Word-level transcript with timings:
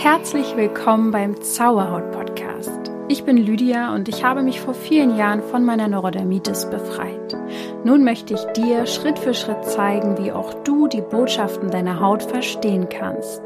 Herzlich 0.00 0.56
willkommen 0.56 1.10
beim 1.10 1.42
Zauberhaut 1.42 2.12
Podcast. 2.12 2.92
Ich 3.08 3.24
bin 3.24 3.36
Lydia 3.36 3.92
und 3.96 4.08
ich 4.08 4.22
habe 4.22 4.44
mich 4.44 4.60
vor 4.60 4.72
vielen 4.72 5.16
Jahren 5.16 5.42
von 5.42 5.64
meiner 5.64 5.88
Neurodermitis 5.88 6.70
befreit. 6.70 7.36
Nun 7.82 8.04
möchte 8.04 8.34
ich 8.34 8.44
dir 8.52 8.86
Schritt 8.86 9.18
für 9.18 9.34
Schritt 9.34 9.64
zeigen, 9.64 10.16
wie 10.16 10.30
auch 10.30 10.54
du 10.62 10.86
die 10.86 11.00
Botschaften 11.00 11.72
deiner 11.72 11.98
Haut 11.98 12.22
verstehen 12.22 12.88
kannst. 12.88 13.42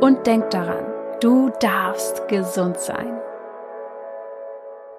Und 0.00 0.28
denk 0.28 0.48
daran, 0.50 0.86
du 1.20 1.50
darfst 1.58 2.28
gesund 2.28 2.78
sein. 2.78 3.20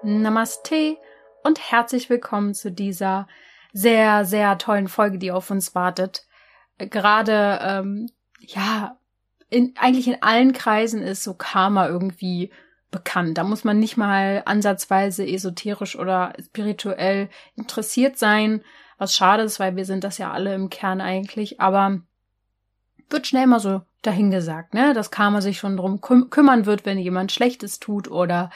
Namaste 0.02 0.98
und 1.42 1.72
herzlich 1.72 2.10
willkommen 2.10 2.52
zu 2.52 2.70
dieser 2.70 3.28
sehr, 3.72 4.26
sehr 4.26 4.58
tollen 4.58 4.88
Folge, 4.88 5.16
die 5.16 5.32
auf 5.32 5.50
uns 5.50 5.74
wartet. 5.74 6.26
Gerade, 6.76 7.60
ähm, 7.62 8.10
ja, 8.40 8.97
in, 9.50 9.74
eigentlich 9.78 10.08
in 10.08 10.22
allen 10.22 10.52
Kreisen 10.52 11.02
ist 11.02 11.22
so 11.22 11.34
Karma 11.34 11.88
irgendwie 11.88 12.50
bekannt. 12.90 13.38
Da 13.38 13.44
muss 13.44 13.64
man 13.64 13.78
nicht 13.78 13.96
mal 13.96 14.42
ansatzweise 14.46 15.26
esoterisch 15.26 15.96
oder 15.98 16.32
spirituell 16.40 17.28
interessiert 17.56 18.18
sein, 18.18 18.62
was 18.98 19.14
schade 19.14 19.42
ist, 19.42 19.60
weil 19.60 19.76
wir 19.76 19.84
sind 19.84 20.04
das 20.04 20.18
ja 20.18 20.32
alle 20.32 20.54
im 20.54 20.70
Kern 20.70 21.00
eigentlich, 21.00 21.60
aber 21.60 22.00
wird 23.10 23.26
schnell 23.26 23.46
mal 23.46 23.60
so 23.60 23.82
dahingesagt, 24.02 24.74
ne, 24.74 24.92
dass 24.92 25.10
Karma 25.10 25.40
sich 25.40 25.58
schon 25.58 25.76
drum 25.76 26.00
küm 26.00 26.30
kümmern 26.30 26.66
wird, 26.66 26.84
wenn 26.84 26.98
jemand 26.98 27.32
Schlechtes 27.32 27.78
tut 27.78 28.10
oder 28.10 28.50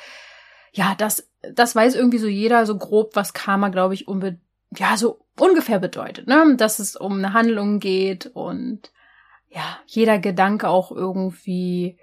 ja, 0.73 0.95
das, 0.97 1.29
das 1.55 1.75
weiß 1.75 1.95
irgendwie 1.95 2.19
so 2.19 2.27
jeder 2.27 2.65
so 2.67 2.77
grob, 2.77 3.15
was 3.15 3.35
Karma, 3.35 3.69
glaube 3.69 3.95
ich, 3.95 4.09
unbe 4.09 4.39
ja, 4.75 4.97
so 4.97 5.27
ungefähr 5.39 5.79
bedeutet, 5.79 6.27
ne, 6.27 6.55
dass 6.57 6.79
es 6.79 6.97
um 6.97 7.19
eine 7.19 7.33
Handlung 7.33 7.79
geht 7.79 8.27
und 8.27 8.91
ja, 9.55 9.79
jeder 9.87 10.19
Gedanke 10.19 10.69
auch 10.69 10.91
irgendwie 10.91 11.99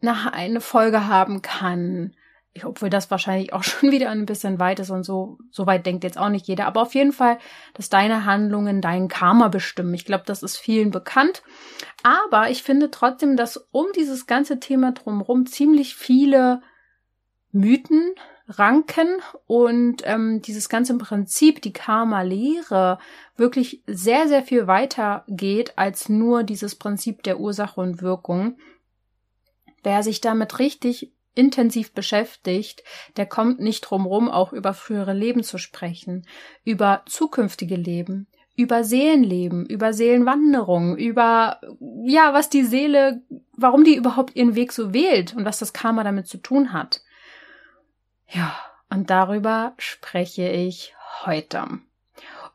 nach 0.00 0.32
eine 0.32 0.60
Folge 0.60 1.06
haben 1.06 1.40
kann. 1.40 2.14
Ich, 2.52 2.64
obwohl 2.64 2.90
das 2.90 3.10
wahrscheinlich 3.10 3.52
auch 3.52 3.62
schon 3.64 3.90
wieder 3.90 4.10
ein 4.10 4.26
bisschen 4.26 4.58
weit 4.58 4.80
ist 4.80 4.90
und 4.90 5.04
so, 5.04 5.38
so 5.50 5.66
weit 5.66 5.86
denkt 5.86 6.04
jetzt 6.04 6.18
auch 6.18 6.28
nicht 6.28 6.46
jeder. 6.46 6.66
Aber 6.66 6.82
auf 6.82 6.94
jeden 6.94 7.12
Fall, 7.12 7.38
dass 7.74 7.88
deine 7.88 8.24
Handlungen 8.24 8.80
dein 8.80 9.08
Karma 9.08 9.48
bestimmen. 9.48 9.94
Ich 9.94 10.04
glaube, 10.04 10.24
das 10.26 10.42
ist 10.42 10.56
vielen 10.56 10.90
bekannt. 10.90 11.42
Aber 12.02 12.50
ich 12.50 12.62
finde 12.62 12.90
trotzdem, 12.90 13.36
dass 13.36 13.56
um 13.70 13.86
dieses 13.96 14.26
ganze 14.26 14.60
Thema 14.60 14.92
drumherum 14.92 15.46
ziemlich 15.46 15.94
viele 15.94 16.60
Mythen 17.52 18.14
ranken 18.46 19.08
und 19.46 20.02
ähm, 20.04 20.42
dieses 20.42 20.68
ganze 20.68 20.96
Prinzip, 20.98 21.62
die 21.62 21.72
Karma-Lehre, 21.72 22.98
wirklich 23.36 23.82
sehr, 23.86 24.28
sehr 24.28 24.42
viel 24.42 24.66
weiter 24.66 25.24
geht 25.28 25.78
als 25.78 26.08
nur 26.08 26.42
dieses 26.42 26.74
Prinzip 26.74 27.22
der 27.22 27.40
Ursache 27.40 27.80
und 27.80 28.02
Wirkung. 28.02 28.58
Wer 29.82 30.02
sich 30.02 30.20
damit 30.20 30.58
richtig 30.58 31.12
intensiv 31.34 31.92
beschäftigt, 31.92 32.84
der 33.16 33.26
kommt 33.26 33.60
nicht 33.60 33.80
drum 33.80 34.06
rum, 34.06 34.28
auch 34.28 34.52
über 34.52 34.72
frühere 34.72 35.14
Leben 35.14 35.42
zu 35.42 35.58
sprechen, 35.58 36.26
über 36.64 37.02
zukünftige 37.06 37.76
Leben, 37.76 38.28
über 38.56 38.84
Seelenleben, 38.84 39.66
über 39.66 39.92
Seelenwanderung, 39.92 40.96
über, 40.96 41.60
ja, 42.04 42.32
was 42.34 42.50
die 42.50 42.62
Seele, 42.62 43.22
warum 43.56 43.82
die 43.82 43.96
überhaupt 43.96 44.36
ihren 44.36 44.54
Weg 44.54 44.72
so 44.72 44.94
wählt 44.94 45.34
und 45.34 45.44
was 45.44 45.58
das 45.58 45.72
Karma 45.72 46.04
damit 46.04 46.28
zu 46.28 46.38
tun 46.38 46.72
hat. 46.72 47.02
Ja, 48.28 48.54
und 48.90 49.10
darüber 49.10 49.74
spreche 49.78 50.48
ich 50.48 50.94
heute. 51.24 51.66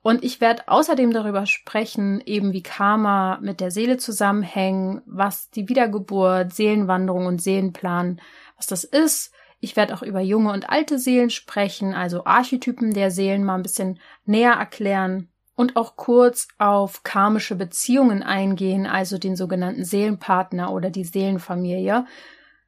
Und 0.01 0.23
ich 0.23 0.39
werde 0.39 0.67
außerdem 0.67 1.11
darüber 1.11 1.45
sprechen, 1.45 2.21
eben 2.25 2.53
wie 2.53 2.63
Karma 2.63 3.37
mit 3.41 3.59
der 3.59 3.71
Seele 3.71 3.97
zusammenhängen, 3.97 5.01
was 5.05 5.49
die 5.49 5.67
Wiedergeburt, 5.67 6.53
Seelenwanderung 6.53 7.25
und 7.25 7.41
Seelenplan, 7.41 8.21
was 8.55 8.67
das 8.67 8.85
ist. 8.85 9.33
Ich 9.59 9.75
werde 9.75 9.93
auch 9.93 10.01
über 10.01 10.21
junge 10.21 10.53
und 10.53 10.69
alte 10.69 10.99
Seelen 10.99 11.29
sprechen, 11.29 11.93
also 11.93 12.23
Archetypen 12.23 12.93
der 12.93 13.11
Seelen 13.11 13.43
mal 13.43 13.55
ein 13.55 13.63
bisschen 13.63 13.99
näher 14.25 14.53
erklären 14.53 15.27
und 15.55 15.75
auch 15.75 15.97
kurz 15.97 16.47
auf 16.57 17.03
karmische 17.03 17.55
Beziehungen 17.55 18.23
eingehen, 18.23 18.85
also 18.85 19.17
den 19.17 19.35
sogenannten 19.35 19.83
Seelenpartner 19.83 20.71
oder 20.71 20.89
die 20.89 21.03
Seelenfamilie, 21.03 22.05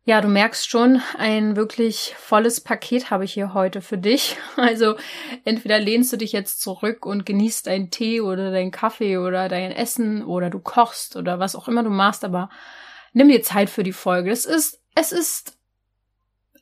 ja, 0.04 0.20
du 0.20 0.28
merkst 0.28 0.68
schon, 0.68 1.02
ein 1.18 1.56
wirklich 1.56 2.16
volles 2.18 2.60
Paket 2.62 3.12
habe 3.12 3.24
ich 3.24 3.34
hier 3.34 3.54
heute 3.54 3.82
für 3.82 3.98
dich. 3.98 4.38
Also 4.58 4.96
entweder 5.46 5.80
lehnst 5.80 6.12
du 6.12 6.18
dich 6.18 6.32
jetzt 6.32 6.62
zurück 6.62 7.06
und 7.06 7.26
genießt 7.26 7.68
deinen 7.68 7.92
Tee 7.92 8.22
oder 8.22 8.52
deinen 8.52 8.72
Kaffee 8.72 9.18
oder 9.18 9.48
dein 9.48 9.72
Essen 9.72 10.24
oder 10.24 10.50
du 10.50 10.60
kochst 10.60 11.16
oder 11.16 11.40
was 11.40 11.56
auch 11.56 11.68
immer 11.68 11.84
du 11.84 11.90
machst, 11.90 12.24
aber 12.24 12.50
nimm 13.14 13.30
dir 13.30 13.44
Zeit 13.44 13.70
für 13.70 13.84
die 13.84 13.94
Folge. 13.94 14.32
Es 14.32 14.46
ist, 14.46 14.82
es 14.96 15.12
ist, 15.12 15.58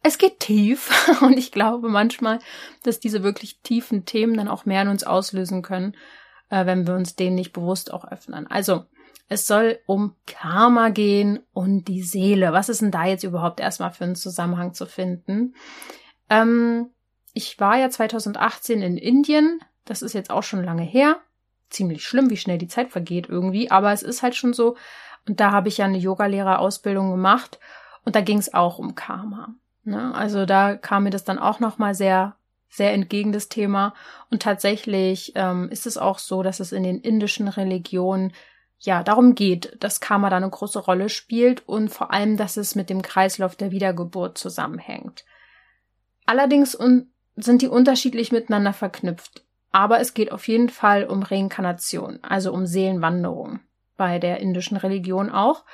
es 0.04 0.18
geht 0.18 0.40
tief 0.40 0.92
und 1.22 1.38
ich 1.38 1.52
glaube 1.52 1.88
manchmal, 1.90 2.40
dass 2.84 3.00
diese 3.00 3.24
wirklich 3.24 3.62
tiefen 3.62 4.06
Themen 4.06 4.36
dann 4.36 4.50
auch 4.50 4.66
mehr 4.66 4.82
in 4.82 4.90
uns 4.90 5.04
auslösen 5.04 5.62
können, 5.62 5.96
äh, 6.50 6.66
wenn 6.66 6.88
wir 6.88 6.96
uns 6.96 7.16
denen 7.16 7.36
nicht 7.36 7.54
bewusst 7.54 7.94
auch 7.94 8.06
öffnen. 8.06 8.48
Also, 8.48 8.86
es 9.29 9.45
soll 9.45 9.79
um 9.85 10.16
Karma 10.25 10.90
gehen 10.90 11.40
und 11.53 11.85
die 11.88 12.01
Seele. 12.01 12.51
Was 12.51 12.67
ist 12.67 12.81
denn 12.81 12.91
da 12.91 13.06
jetzt 13.06 13.23
überhaupt 13.23 13.59
erstmal 13.59 13.91
für 13.91 14.03
einen 14.03 14.16
Zusammenhang 14.16 14.73
zu 14.73 14.88
finden? 14.88 15.53
Ähm, 16.29 16.90
ich 17.34 17.59
war 17.59 17.78
ja 17.78 17.91
2018 17.91 18.81
in 18.81 18.97
Indien. 18.97 19.59
Das 19.85 20.01
ist 20.01 20.13
jetzt 20.13 20.31
auch 20.31 20.44
schon 20.44 20.63
lange 20.63 20.81
her. 20.81 21.17
Ziemlich 21.69 22.03
schlimm, 22.03 22.31
wie 22.31 22.38
schnell 22.38 22.57
die 22.57 22.67
Zeit 22.67 22.90
vergeht 22.90 23.29
irgendwie. 23.29 23.69
Aber 23.69 23.94
es 23.94 24.01
ist 24.01 24.23
halt 24.23 24.35
schon 24.35 24.53
so. 24.53 24.75
Und 25.28 25.40
da 25.40 25.51
habe 25.51 25.67
ich 25.67 25.78
ja 25.78 25.85
eine 25.85 26.00
Yogalehrerausbildung 26.00 27.11
gemacht. 27.11 27.59
Und 28.06 28.16
da 28.16 28.22
ging 28.22 28.40
es 28.40 28.56
auch 28.56 28.79
um 28.79 28.96
Karma. 28.96 29.53
Ne? 29.84 30.13
Also 30.16 30.47
da 30.47 30.75
kam 30.75 31.03
mir 31.03 31.11
das 31.11 31.23
dann 31.23 31.38
auch 31.38 31.59
nochmal 31.59 31.94
sehr 31.94 32.35
sehr 32.72 32.94
entgegen 32.94 33.31
das 33.31 33.50
Thema. 33.50 33.94
Und 34.29 34.41
tatsächlich 34.44 35.34
ähm, 35.35 35.69
ist 35.69 35.88
es 35.88 35.97
auch 35.97 36.19
so, 36.19 36.44
dass 36.44 36.59
es 36.59 36.72
in 36.72 36.84
den 36.84 37.00
indischen 37.01 37.47
Religionen 37.47 38.31
ja, 38.79 39.03
darum 39.03 39.35
geht, 39.35 39.75
dass 39.84 40.00
Karma 40.00 40.29
da 40.29 40.38
eine 40.38 40.50
große 40.50 40.79
Rolle 40.79 41.09
spielt 41.09 41.67
und 41.67 41.90
vor 41.90 42.12
allem, 42.12 42.38
dass 42.38 42.56
es 42.56 42.75
mit 42.75 42.90
dem 42.90 43.01
Kreislauf 43.01 43.56
der 43.56 43.72
Wiedergeburt 43.72 44.38
zusammenhängt. 44.38 45.25
Allerdings 46.25 46.78
sind 47.35 47.62
die 47.62 47.67
unterschiedlich 47.67 48.31
miteinander 48.31 48.72
verknüpft. 48.72 49.44
Aber 49.72 50.00
es 50.00 50.13
geht 50.13 50.31
auf 50.31 50.47
jeden 50.47 50.69
Fall 50.69 51.06
um 51.06 51.23
Reinkarnation, 51.23 52.19
also 52.22 52.53
um 52.53 52.66
Seelenwanderung. 52.66 53.59
Bei 53.97 54.17
der 54.17 54.40
indischen 54.40 54.78
Religion 54.78 55.29
auch. 55.29 55.66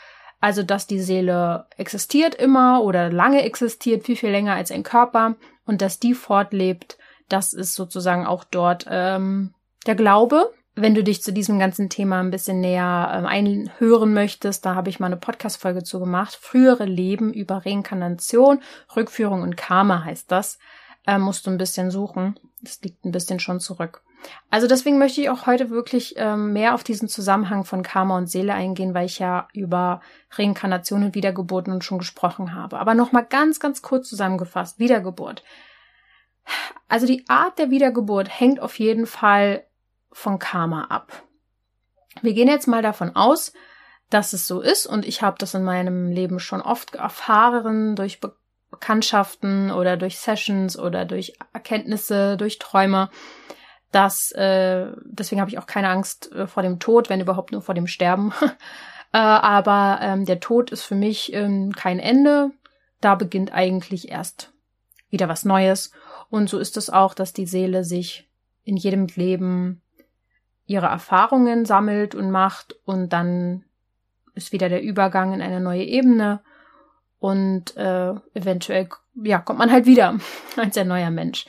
Also, 0.41 0.63
dass 0.63 0.87
die 0.87 0.99
Seele 0.99 1.67
existiert 1.77 2.35
immer 2.35 2.83
oder 2.83 3.11
lange 3.11 3.43
existiert, 3.43 4.03
viel, 4.03 4.15
viel 4.15 4.31
länger 4.31 4.55
als 4.55 4.71
ein 4.71 4.83
Körper 4.83 5.35
und 5.65 5.81
dass 5.81 5.99
die 5.99 6.13
fortlebt, 6.13 6.97
das 7.29 7.53
ist 7.53 7.75
sozusagen 7.75 8.25
auch 8.25 8.43
dort 8.43 8.85
ähm, 8.89 9.53
der 9.85 9.95
Glaube 9.95 10.51
wenn 10.75 10.93
du 10.93 11.03
dich 11.03 11.23
zu 11.23 11.31
diesem 11.31 11.57
ganzen 11.57 11.89
Thema 11.89 12.19
ein 12.19 12.31
bisschen 12.31 12.59
näher 12.59 13.11
ähm, 13.13 13.25
einhören 13.25 14.13
möchtest, 14.13 14.65
da 14.65 14.75
habe 14.75 14.89
ich 14.89 14.99
mal 14.99 15.07
eine 15.07 15.17
Podcast-Folge 15.17 15.83
zu 15.83 15.99
gemacht. 15.99 16.37
Frühere 16.39 16.85
Leben 16.85 17.33
über 17.33 17.65
Reinkarnation, 17.65 18.61
Rückführung 18.95 19.41
und 19.41 19.55
Karma 19.55 20.03
heißt 20.03 20.31
das. 20.31 20.59
Äh, 21.07 21.17
musst 21.17 21.47
du 21.47 21.51
ein 21.51 21.57
bisschen 21.57 21.91
suchen. 21.91 22.37
Das 22.61 22.81
liegt 22.81 23.05
ein 23.05 23.11
bisschen 23.11 23.39
schon 23.39 23.59
zurück. 23.59 24.01
Also 24.49 24.67
deswegen 24.67 24.97
möchte 24.97 25.21
ich 25.21 25.29
auch 25.29 25.45
heute 25.45 25.69
wirklich 25.69 26.15
ähm, 26.17 26.51
mehr 26.51 26.73
auf 26.73 26.83
diesen 26.83 27.07
Zusammenhang 27.07 27.63
von 27.63 27.83
Karma 27.83 28.17
und 28.17 28.27
Seele 28.27 28.53
eingehen, 28.53 28.93
weil 28.93 29.05
ich 29.05 29.19
ja 29.19 29.47
über 29.53 30.01
Reinkarnation 30.31 31.03
und 31.03 31.15
Wiedergeburten 31.15 31.81
schon 31.81 31.99
gesprochen 31.99 32.53
habe. 32.53 32.79
Aber 32.79 32.95
nochmal 32.95 33.25
ganz, 33.25 33.59
ganz 33.59 33.81
kurz 33.81 34.09
zusammengefasst. 34.09 34.79
Wiedergeburt. 34.79 35.43
Also 36.87 37.05
die 37.05 37.25
Art 37.27 37.59
der 37.59 37.69
Wiedergeburt 37.69 38.27
hängt 38.39 38.59
auf 38.59 38.77
jeden 38.79 39.07
Fall 39.07 39.64
von 40.15 40.39
Karma 40.39 40.85
ab. 40.85 41.23
Wir 42.21 42.33
gehen 42.33 42.47
jetzt 42.47 42.67
mal 42.67 42.81
davon 42.81 43.17
aus, 43.17 43.51
dass 44.09 44.31
es 44.31 44.47
so 44.47 44.61
ist 44.61 44.87
und 44.87 45.05
ich 45.05 45.21
habe 45.21 45.35
das 45.37 45.53
in 45.53 45.63
meinem 45.63 46.09
Leben 46.09 46.39
schon 46.39 46.61
oft 46.61 46.95
erfahren 46.95 47.95
durch 47.95 48.19
Be 48.21 48.33
Bekanntschaften 48.71 49.71
oder 49.71 49.95
durch 49.95 50.19
Sessions 50.19 50.77
oder 50.77 51.05
durch 51.05 51.37
Erkenntnisse, 51.53 52.35
durch 52.35 52.59
Träume, 52.59 53.09
dass 53.91 54.33
äh, 54.33 54.91
deswegen 55.05 55.39
habe 55.39 55.49
ich 55.49 55.59
auch 55.59 55.67
keine 55.67 55.87
Angst 55.87 56.29
äh, 56.33 56.45
vor 56.45 56.61
dem 56.61 56.79
Tod, 56.79 57.09
wenn 57.09 57.21
überhaupt 57.21 57.53
nur 57.53 57.61
vor 57.61 57.75
dem 57.75 57.87
Sterben. 57.87 58.33
äh, 59.13 59.17
aber 59.17 59.99
ähm, 60.01 60.25
der 60.25 60.41
Tod 60.41 60.71
ist 60.71 60.83
für 60.83 60.95
mich 60.95 61.31
ähm, 61.31 61.71
kein 61.71 61.99
Ende. 61.99 62.51
Da 62.99 63.15
beginnt 63.15 63.53
eigentlich 63.53 64.09
erst 64.09 64.51
wieder 65.09 65.29
was 65.29 65.45
Neues. 65.45 65.91
Und 66.29 66.49
so 66.49 66.59
ist 66.59 66.75
es 66.75 66.89
auch, 66.89 67.13
dass 67.13 67.31
die 67.31 67.45
Seele 67.45 67.85
sich 67.85 68.29
in 68.65 68.75
jedem 68.75 69.07
Leben 69.15 69.81
ihre 70.65 70.87
Erfahrungen 70.87 71.65
sammelt 71.65 72.15
und 72.15 72.31
macht 72.31 72.75
und 72.85 73.13
dann 73.13 73.63
ist 74.33 74.51
wieder 74.51 74.69
der 74.69 74.81
Übergang 74.81 75.33
in 75.33 75.41
eine 75.41 75.61
neue 75.61 75.83
Ebene 75.83 76.41
und 77.19 77.75
äh, 77.77 78.13
eventuell 78.33 78.89
ja 79.15 79.39
kommt 79.39 79.59
man 79.59 79.71
halt 79.71 79.85
wieder 79.85 80.17
als 80.57 80.77
ein 80.77 80.87
neuer 80.87 81.11
Mensch. 81.11 81.45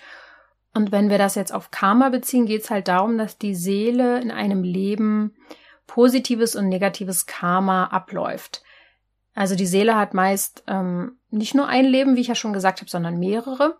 Und 0.74 0.92
wenn 0.92 1.08
wir 1.08 1.16
das 1.16 1.34
jetzt 1.34 1.54
auf 1.54 1.70
Karma 1.70 2.10
beziehen, 2.10 2.44
geht 2.44 2.62
es 2.62 2.70
halt 2.70 2.88
darum, 2.88 3.16
dass 3.16 3.38
die 3.38 3.54
Seele 3.54 4.20
in 4.20 4.30
einem 4.30 4.62
Leben 4.62 5.34
positives 5.86 6.54
und 6.54 6.68
negatives 6.68 7.24
Karma 7.24 7.84
abläuft. 7.84 8.62
Also 9.34 9.54
die 9.54 9.66
Seele 9.66 9.96
hat 9.96 10.12
meist 10.12 10.64
ähm, 10.66 11.18
nicht 11.30 11.54
nur 11.54 11.68
ein 11.68 11.86
Leben, 11.86 12.16
wie 12.16 12.20
ich 12.20 12.28
ja 12.28 12.34
schon 12.34 12.52
gesagt 12.52 12.80
habe, 12.80 12.90
sondern 12.90 13.18
mehrere. 13.18 13.78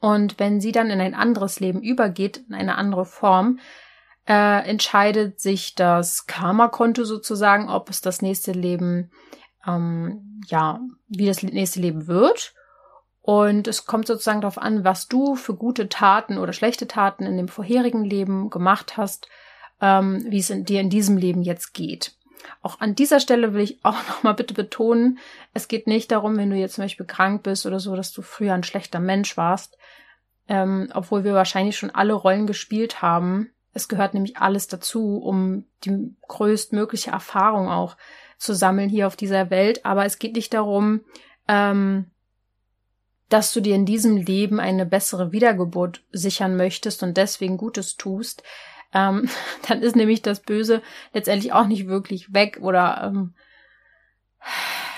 Und 0.00 0.38
wenn 0.40 0.60
sie 0.60 0.72
dann 0.72 0.90
in 0.90 1.00
ein 1.00 1.14
anderes 1.14 1.60
Leben 1.60 1.82
übergeht, 1.82 2.44
in 2.48 2.54
eine 2.54 2.76
andere 2.76 3.04
Form, 3.04 3.60
äh, 4.26 4.68
entscheidet 4.68 5.40
sich 5.40 5.74
das 5.74 6.26
Karma-Konto 6.26 7.04
sozusagen, 7.04 7.68
ob 7.68 7.90
es 7.90 8.00
das 8.00 8.22
nächste 8.22 8.52
Leben, 8.52 9.10
ähm, 9.66 10.40
ja, 10.46 10.80
wie 11.08 11.26
das 11.26 11.42
nächste 11.42 11.80
Leben 11.80 12.06
wird. 12.06 12.54
Und 13.20 13.68
es 13.68 13.86
kommt 13.86 14.06
sozusagen 14.06 14.42
darauf 14.42 14.58
an, 14.58 14.84
was 14.84 15.08
du 15.08 15.34
für 15.34 15.54
gute 15.54 15.88
Taten 15.88 16.36
oder 16.36 16.52
schlechte 16.52 16.86
Taten 16.86 17.24
in 17.24 17.38
dem 17.38 17.48
vorherigen 17.48 18.04
Leben 18.04 18.50
gemacht 18.50 18.98
hast, 18.98 19.28
ähm, 19.80 20.24
wie 20.28 20.38
es 20.38 20.50
in 20.50 20.64
dir 20.64 20.80
in 20.80 20.90
diesem 20.90 21.16
Leben 21.16 21.42
jetzt 21.42 21.72
geht. 21.72 22.16
Auch 22.60 22.80
an 22.80 22.94
dieser 22.94 23.20
Stelle 23.20 23.54
will 23.54 23.62
ich 23.62 23.78
auch 23.84 23.96
nochmal 24.08 24.34
bitte 24.34 24.54
betonen, 24.54 25.18
es 25.54 25.68
geht 25.68 25.86
nicht 25.86 26.10
darum, 26.12 26.36
wenn 26.36 26.50
du 26.50 26.56
jetzt 26.56 26.74
zum 26.74 26.84
Beispiel 26.84 27.06
krank 27.06 27.42
bist 27.42 27.64
oder 27.64 27.80
so, 27.80 27.96
dass 27.96 28.12
du 28.12 28.20
früher 28.20 28.52
ein 28.52 28.62
schlechter 28.62 29.00
Mensch 29.00 29.36
warst, 29.38 29.78
ähm, 30.46 30.90
obwohl 30.92 31.24
wir 31.24 31.32
wahrscheinlich 31.32 31.78
schon 31.78 31.90
alle 31.90 32.12
Rollen 32.12 32.46
gespielt 32.46 33.00
haben. 33.00 33.53
Es 33.74 33.88
gehört 33.88 34.14
nämlich 34.14 34.38
alles 34.38 34.68
dazu, 34.68 35.18
um 35.18 35.66
die 35.84 36.14
größtmögliche 36.28 37.10
Erfahrung 37.10 37.68
auch 37.68 37.96
zu 38.38 38.54
sammeln 38.54 38.88
hier 38.88 39.06
auf 39.06 39.16
dieser 39.16 39.50
Welt. 39.50 39.84
Aber 39.84 40.04
es 40.04 40.18
geht 40.18 40.36
nicht 40.36 40.54
darum, 40.54 41.00
ähm, 41.48 42.10
dass 43.28 43.52
du 43.52 43.60
dir 43.60 43.74
in 43.74 43.86
diesem 43.86 44.16
Leben 44.16 44.60
eine 44.60 44.86
bessere 44.86 45.32
Wiedergeburt 45.32 46.02
sichern 46.12 46.56
möchtest 46.56 47.02
und 47.02 47.16
deswegen 47.16 47.56
Gutes 47.56 47.96
tust, 47.96 48.42
ähm, 48.92 49.28
dann 49.68 49.82
ist 49.82 49.96
nämlich 49.96 50.22
das 50.22 50.40
Böse 50.40 50.82
letztendlich 51.12 51.52
auch 51.52 51.66
nicht 51.66 51.88
wirklich 51.88 52.32
weg 52.32 52.58
oder 52.62 53.02
ähm, 53.04 53.34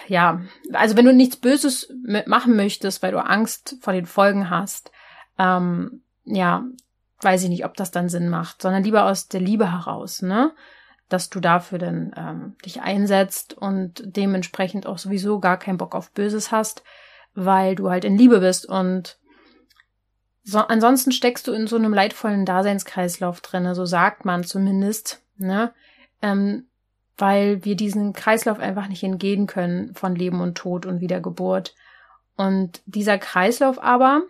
ja, 0.08 0.42
also 0.72 0.96
wenn 0.96 1.04
du 1.04 1.12
nichts 1.12 1.36
Böses 1.36 1.92
machen 2.26 2.56
möchtest, 2.56 3.02
weil 3.02 3.12
du 3.12 3.24
Angst 3.24 3.76
vor 3.80 3.92
den 3.92 4.06
Folgen 4.06 4.50
hast, 4.50 4.92
ähm, 5.38 6.02
ja, 6.24 6.64
weiß 7.26 7.42
ich 7.42 7.48
nicht, 7.48 7.64
ob 7.64 7.76
das 7.76 7.90
dann 7.90 8.08
Sinn 8.08 8.28
macht, 8.28 8.62
sondern 8.62 8.84
lieber 8.84 9.04
aus 9.04 9.26
der 9.26 9.40
Liebe 9.40 9.72
heraus, 9.72 10.22
ne? 10.22 10.52
Dass 11.08 11.28
du 11.28 11.40
dafür 11.40 11.78
dann 11.78 12.14
ähm, 12.16 12.56
dich 12.64 12.80
einsetzt 12.80 13.52
und 13.52 14.02
dementsprechend 14.04 14.86
auch 14.86 14.98
sowieso 14.98 15.40
gar 15.40 15.58
keinen 15.58 15.76
Bock 15.76 15.96
auf 15.96 16.12
Böses 16.12 16.52
hast, 16.52 16.84
weil 17.34 17.74
du 17.74 17.90
halt 17.90 18.04
in 18.04 18.16
Liebe 18.16 18.38
bist 18.38 18.66
und 18.66 19.18
so, 20.44 20.60
ansonsten 20.60 21.10
steckst 21.10 21.48
du 21.48 21.52
in 21.52 21.66
so 21.66 21.74
einem 21.74 21.92
leidvollen 21.92 22.44
Daseinskreislauf 22.46 23.40
drinne, 23.40 23.74
so 23.74 23.84
sagt 23.84 24.24
man 24.24 24.44
zumindest, 24.44 25.20
ne? 25.36 25.72
Ähm, 26.22 26.68
weil 27.18 27.64
wir 27.64 27.74
diesen 27.74 28.12
Kreislauf 28.12 28.60
einfach 28.60 28.86
nicht 28.86 29.02
entgehen 29.02 29.48
können 29.48 29.94
von 29.94 30.14
Leben 30.14 30.40
und 30.40 30.56
Tod 30.56 30.86
und 30.86 31.00
Wiedergeburt. 31.00 31.74
Und 32.36 32.80
dieser 32.86 33.18
Kreislauf 33.18 33.82
aber, 33.82 34.22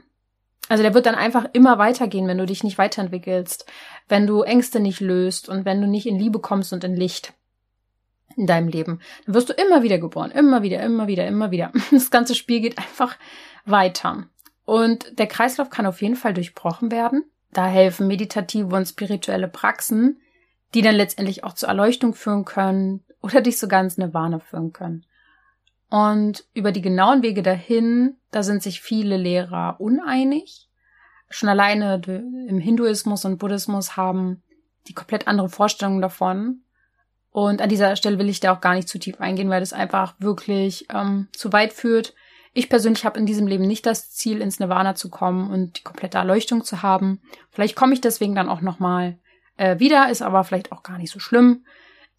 also 0.69 0.83
der 0.83 0.95
wird 0.95 1.07
dann 1.07 1.15
einfach 1.15 1.47
immer 1.53 1.79
weitergehen, 1.79 2.27
wenn 2.27 2.39
du 2.39 2.47
dich 2.47 2.65
nicht 2.65 2.79
weiterentwickelst, 2.79 3.67
wenn 4.09 4.27
du 4.27 4.43
Ängste 4.43 4.81
nicht 4.81 5.01
löst 5.01 5.49
und 5.49 5.65
wenn 5.65 5.81
du 5.81 5.87
nicht 5.87 6.07
in 6.07 6.19
Liebe 6.19 6.41
kommst 6.41 6.73
und 6.73 6.85
in 6.85 6.97
Licht 6.97 7.33
in 8.37 8.47
deinem 8.47 8.69
Leben. 8.69 9.01
Dann 9.25 9.35
wirst 9.35 9.49
du 9.49 9.55
immer 9.55 9.83
wieder 9.83 9.99
geboren, 9.99 10.31
immer 10.31 10.63
wieder, 10.63 10.81
immer 10.83 11.07
wieder, 11.07 11.27
immer 11.27 11.51
wieder. 11.51 11.73
Das 11.91 12.11
ganze 12.11 12.35
Spiel 12.35 12.61
geht 12.61 12.79
einfach 12.79 13.17
weiter. 13.65 14.25
Und 14.65 15.19
der 15.19 15.27
Kreislauf 15.27 15.71
kann 15.71 15.87
auf 15.87 16.03
jeden 16.03 16.17
Fall 16.17 16.35
durchbrochen 16.35 16.91
werden. 16.91 17.25
Da 17.53 17.67
helfen 17.67 18.07
meditative 18.07 18.75
und 18.75 18.87
spirituelle 18.87 19.49
Praxen, 19.49 20.21
die 20.75 20.83
dann 20.83 20.97
letztendlich 20.97 21.45
auch 21.45 21.55
zur 21.55 21.69
Erleuchtung 21.69 22.15
führen 22.15 22.45
können 22.45 23.05
oder 23.23 23.41
dich 23.41 23.59
sogar 23.59 23.83
ins 23.83 23.97
Nirvana 23.97 24.41
führen 24.41 24.73
können. 24.73 25.07
Und 25.89 26.45
über 26.53 26.73
die 26.73 26.83
genauen 26.83 27.23
Wege 27.23 27.43
dahin, 27.43 28.17
da 28.31 28.43
sind 28.43 28.63
sich 28.63 28.81
viele 28.81 29.17
Lehrer 29.17 29.77
uneinig. 29.79 30.69
Schon 31.31 31.49
alleine 31.49 32.01
im 32.49 32.59
Hinduismus 32.59 33.25
und 33.25 33.39
Buddhismus 33.39 33.97
haben 33.97 34.43
die 34.89 34.95
komplett 34.95 35.29
andere 35.29 35.49
Vorstellungen 35.49 36.01
davon. 36.01 36.63
Und 37.31 37.61
an 37.61 37.69
dieser 37.69 37.97
Stelle 37.97 38.19
will 38.19 38.29
ich 38.29 38.41
da 38.41 38.55
auch 38.55 38.61
gar 38.61 38.75
nicht 38.75 38.89
zu 38.89 38.99
tief 38.99 39.21
eingehen, 39.21 39.51
weil 39.51 39.61
das 39.61 39.73
einfach 39.73 40.15
wirklich 40.19 40.87
ähm, 40.93 41.29
zu 41.33 41.53
weit 41.53 41.73
führt. 41.73 42.15
Ich 42.55 42.71
persönlich 42.71 43.05
habe 43.05 43.19
in 43.19 43.27
diesem 43.27 43.47
Leben 43.47 43.67
nicht 43.67 43.85
das 43.85 44.11
Ziel, 44.11 44.41
ins 44.41 44.59
Nirvana 44.59 44.95
zu 44.95 45.11
kommen 45.11 45.51
und 45.51 45.79
die 45.79 45.83
komplette 45.83 46.17
Erleuchtung 46.17 46.65
zu 46.65 46.83
haben. 46.83 47.21
Vielleicht 47.51 47.77
komme 47.77 47.93
ich 47.93 48.01
deswegen 48.01 48.35
dann 48.35 48.49
auch 48.49 48.63
nochmal 48.63 49.19
äh, 49.59 49.79
wieder, 49.79 50.09
ist 50.09 50.23
aber 50.23 50.45
vielleicht 50.45 50.73
auch 50.73 50.83
gar 50.83 50.97
nicht 50.97 51.13
so 51.13 51.19
schlimm. 51.19 51.67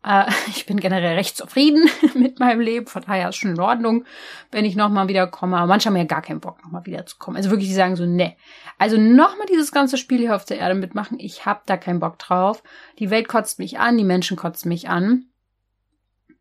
Äh, 0.07 0.25
ich 0.47 0.65
bin 0.65 0.79
generell 0.79 1.15
recht 1.15 1.35
zufrieden 1.35 1.89
mit 2.15 2.39
meinem 2.39 2.61
Leben, 2.61 2.87
von 2.87 3.03
daher 3.03 3.29
ist 3.29 3.35
schon 3.35 3.51
in 3.51 3.59
Ordnung, 3.59 4.05
wenn 4.51 4.65
ich 4.65 4.75
nochmal 4.75 5.07
wiederkomme. 5.07 5.57
Aber 5.57 5.67
manche 5.67 5.89
haben 5.89 5.97
ja 5.97 6.05
gar 6.05 6.21
keinen 6.21 6.39
Bock, 6.39 6.63
nochmal 6.63 6.85
wiederzukommen. 6.85 7.37
Also 7.37 7.49
wirklich, 7.49 7.67
die 7.67 7.75
sagen 7.75 7.95
so, 7.95 8.05
ne. 8.05 8.35
Also 8.77 8.97
nochmal 8.97 9.47
dieses 9.49 9.71
ganze 9.71 9.97
Spiel 9.97 10.19
hier 10.19 10.35
auf 10.35 10.45
der 10.45 10.59
Erde 10.59 10.75
mitmachen, 10.75 11.19
ich 11.19 11.45
hab 11.45 11.65
da 11.65 11.77
keinen 11.77 11.99
Bock 11.99 12.19
drauf. 12.19 12.63
Die 12.99 13.09
Welt 13.09 13.27
kotzt 13.27 13.59
mich 13.59 13.79
an, 13.79 13.97
die 13.97 14.03
Menschen 14.03 14.37
kotzen 14.37 14.69
mich 14.69 14.87
an. 14.87 15.25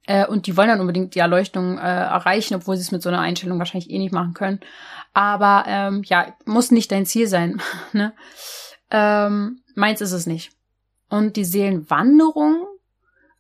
Äh, 0.07 0.27
und 0.27 0.47
die 0.47 0.57
wollen 0.57 0.69
dann 0.69 0.81
unbedingt 0.81 1.15
die 1.15 1.19
Erleuchtung 1.19 1.79
äh, 1.79 1.81
erreichen, 1.81 2.55
obwohl 2.55 2.77
sie 2.77 2.83
es 2.83 2.93
mit 2.93 3.03
so 3.03 3.09
einer 3.09 3.21
Einstellung 3.21 3.59
wahrscheinlich 3.59 3.91
eh 3.91 3.99
nicht 3.99 4.13
machen 4.13 4.35
können. 4.35 4.61
Aber 5.15 5.65
ähm, 5.67 6.03
ja, 6.05 6.35
muss 6.45 6.71
nicht 6.71 6.93
dein 6.93 7.07
Ziel 7.07 7.27
sein. 7.27 7.61
ne? 7.93 8.13
ähm, 8.91 9.63
meins 9.75 10.01
ist 10.01 10.13
es 10.13 10.27
nicht. 10.27 10.53
Und 11.09 11.37
die 11.37 11.45
Seelenwanderung, 11.45 12.67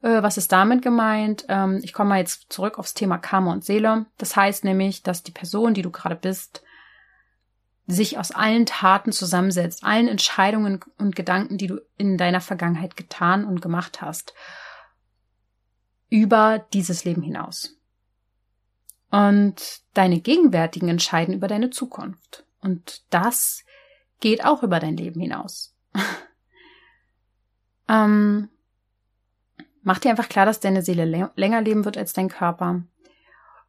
äh, 0.02 0.22
was 0.22 0.37
ist 0.37 0.52
damit 0.52 0.82
gemeint? 0.82 1.44
Ähm, 1.48 1.81
ich 1.82 1.93
komme 1.93 2.10
mal 2.10 2.19
jetzt 2.19 2.52
zurück 2.52 2.78
aufs 2.78 2.94
Thema 2.94 3.19
Karma 3.19 3.52
und 3.52 3.64
Seele. 3.64 4.06
Das 4.19 4.37
heißt 4.37 4.64
nämlich, 4.64 5.02
dass 5.02 5.22
die 5.22 5.32
Person, 5.32 5.75
die 5.75 5.82
du 5.82 5.90
gerade 5.90 6.16
bist, 6.16 6.62
sich 7.87 8.19
aus 8.19 8.32
allen 8.32 8.66
Taten 8.66 9.12
zusammensetzt, 9.12 9.84
allen 9.84 10.08
Entscheidungen 10.08 10.81
und 10.98 11.14
Gedanken, 11.14 11.56
die 11.56 11.69
du 11.69 11.81
in 11.96 12.19
deiner 12.19 12.40
Vergangenheit 12.40 12.96
getan 12.96 13.44
und 13.44 13.62
gemacht 13.62 14.02
hast, 14.02 14.34
über 16.08 16.64
dieses 16.72 17.04
Leben 17.04 17.22
hinaus. 17.22 17.76
Und 19.10 19.81
deine 19.94 20.20
gegenwärtigen 20.20 20.88
entscheiden 20.88 21.34
über 21.34 21.46
deine 21.46 21.70
Zukunft. 21.70 22.44
Und 22.60 23.02
das 23.10 23.64
geht 24.20 24.44
auch 24.44 24.62
über 24.62 24.81
dein 24.81 24.96
Leben 24.96 25.20
hinaus. 25.20 25.75
ähm, 27.88 28.49
mach 29.86 30.00
dir 30.00 30.10
einfach 30.10 30.28
klar, 30.28 30.44
dass 30.44 30.58
deine 30.58 30.82
Seele 30.82 31.30
länger 31.36 31.62
leben 31.62 31.84
wird 31.84 31.96
als 31.96 32.12
dein 32.12 32.28
Körper. 32.28 32.82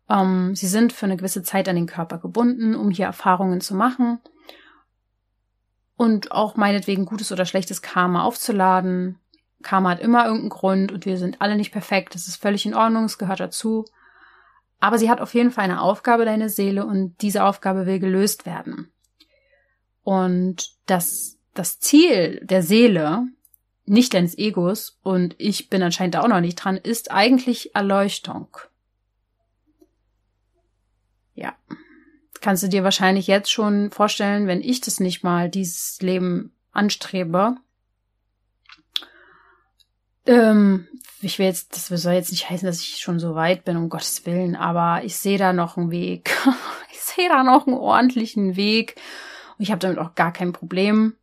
Ähm, 0.09 0.55
sie 0.55 0.65
sind 0.65 0.91
für 0.91 1.05
eine 1.05 1.15
gewisse 1.15 1.43
Zeit 1.43 1.69
an 1.69 1.75
den 1.75 1.85
Körper 1.85 2.17
gebunden, 2.17 2.73
um 2.73 2.89
hier 2.89 3.05
Erfahrungen 3.05 3.61
zu 3.61 3.75
machen 3.75 4.19
und 5.95 6.31
auch 6.31 6.55
meinetwegen 6.55 7.05
gutes 7.05 7.31
oder 7.31 7.45
schlechtes 7.45 7.83
Karma 7.83 8.23
aufzuladen. 8.23 9.19
Karma 9.61 9.91
hat 9.91 9.99
immer 9.99 10.23
irgendeinen 10.25 10.49
Grund 10.49 10.91
und 10.91 11.05
wir 11.05 11.17
sind 11.17 11.39
alle 11.39 11.55
nicht 11.55 11.71
perfekt. 11.71 12.15
Das 12.15 12.27
ist 12.27 12.41
völlig 12.41 12.65
in 12.65 12.73
Ordnung, 12.73 13.05
es 13.05 13.19
gehört 13.19 13.39
dazu. 13.39 13.85
Aber 14.79 14.97
sie 14.97 15.11
hat 15.11 15.21
auf 15.21 15.35
jeden 15.35 15.51
Fall 15.51 15.65
eine 15.65 15.81
Aufgabe, 15.81 16.25
deine 16.25 16.49
Seele, 16.49 16.85
und 16.85 17.21
diese 17.21 17.43
Aufgabe 17.43 17.85
will 17.85 17.99
gelöst 17.99 18.47
werden. 18.47 18.91
Und 20.01 20.71
das, 20.87 21.37
das 21.53 21.79
Ziel 21.79 22.39
der 22.43 22.63
Seele 22.63 23.27
nicht 23.87 24.13
deines 24.13 24.37
Egos, 24.37 24.99
und 25.01 25.35
ich 25.37 25.69
bin 25.69 25.81
anscheinend 25.81 26.15
da 26.15 26.21
auch 26.21 26.27
noch 26.27 26.41
nicht 26.41 26.55
dran, 26.55 26.77
ist 26.77 27.11
eigentlich 27.11 27.73
Erleuchtung. 27.75 28.47
Ja. 31.35 31.55
Kannst 32.41 32.63
du 32.63 32.67
dir 32.67 32.83
wahrscheinlich 32.83 33.27
jetzt 33.27 33.51
schon 33.51 33.91
vorstellen, 33.91 34.47
wenn 34.47 34.61
ich 34.61 34.81
das 34.81 34.99
nicht 34.99 35.23
mal, 35.23 35.49
dieses 35.49 36.01
Leben 36.01 36.53
anstrebe. 36.71 37.55
Ähm, 40.25 40.87
ich 41.21 41.39
will 41.39 41.45
jetzt, 41.45 41.75
das 41.75 41.87
soll 41.87 42.13
jetzt 42.13 42.31
nicht 42.31 42.49
heißen, 42.49 42.65
dass 42.65 42.81
ich 42.81 42.97
schon 42.97 43.19
so 43.19 43.35
weit 43.35 43.65
bin, 43.65 43.77
um 43.77 43.89
Gottes 43.89 44.25
Willen, 44.25 44.55
aber 44.55 45.03
ich 45.03 45.15
sehe 45.15 45.37
da 45.37 45.53
noch 45.53 45.77
einen 45.77 45.91
Weg. 45.91 46.35
ich 46.91 46.99
sehe 46.99 47.29
da 47.29 47.43
noch 47.43 47.65
einen 47.65 47.77
ordentlichen 47.77 48.55
Weg. 48.55 48.95
Und 49.57 49.63
ich 49.63 49.71
habe 49.71 49.79
damit 49.79 49.97
auch 49.97 50.13
gar 50.13 50.33
kein 50.33 50.53
Problem 50.53 51.15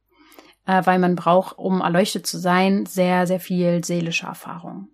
äh, 0.67 0.85
weil 0.85 0.99
man 0.99 1.17
braucht, 1.17 1.59
um 1.59 1.81
erleuchtet 1.81 2.27
zu 2.27 2.39
sein, 2.39 2.87
sehr, 2.87 3.27
sehr 3.27 3.41
viel 3.41 3.85
seelische 3.85 4.27
Erfahrung. 4.27 4.89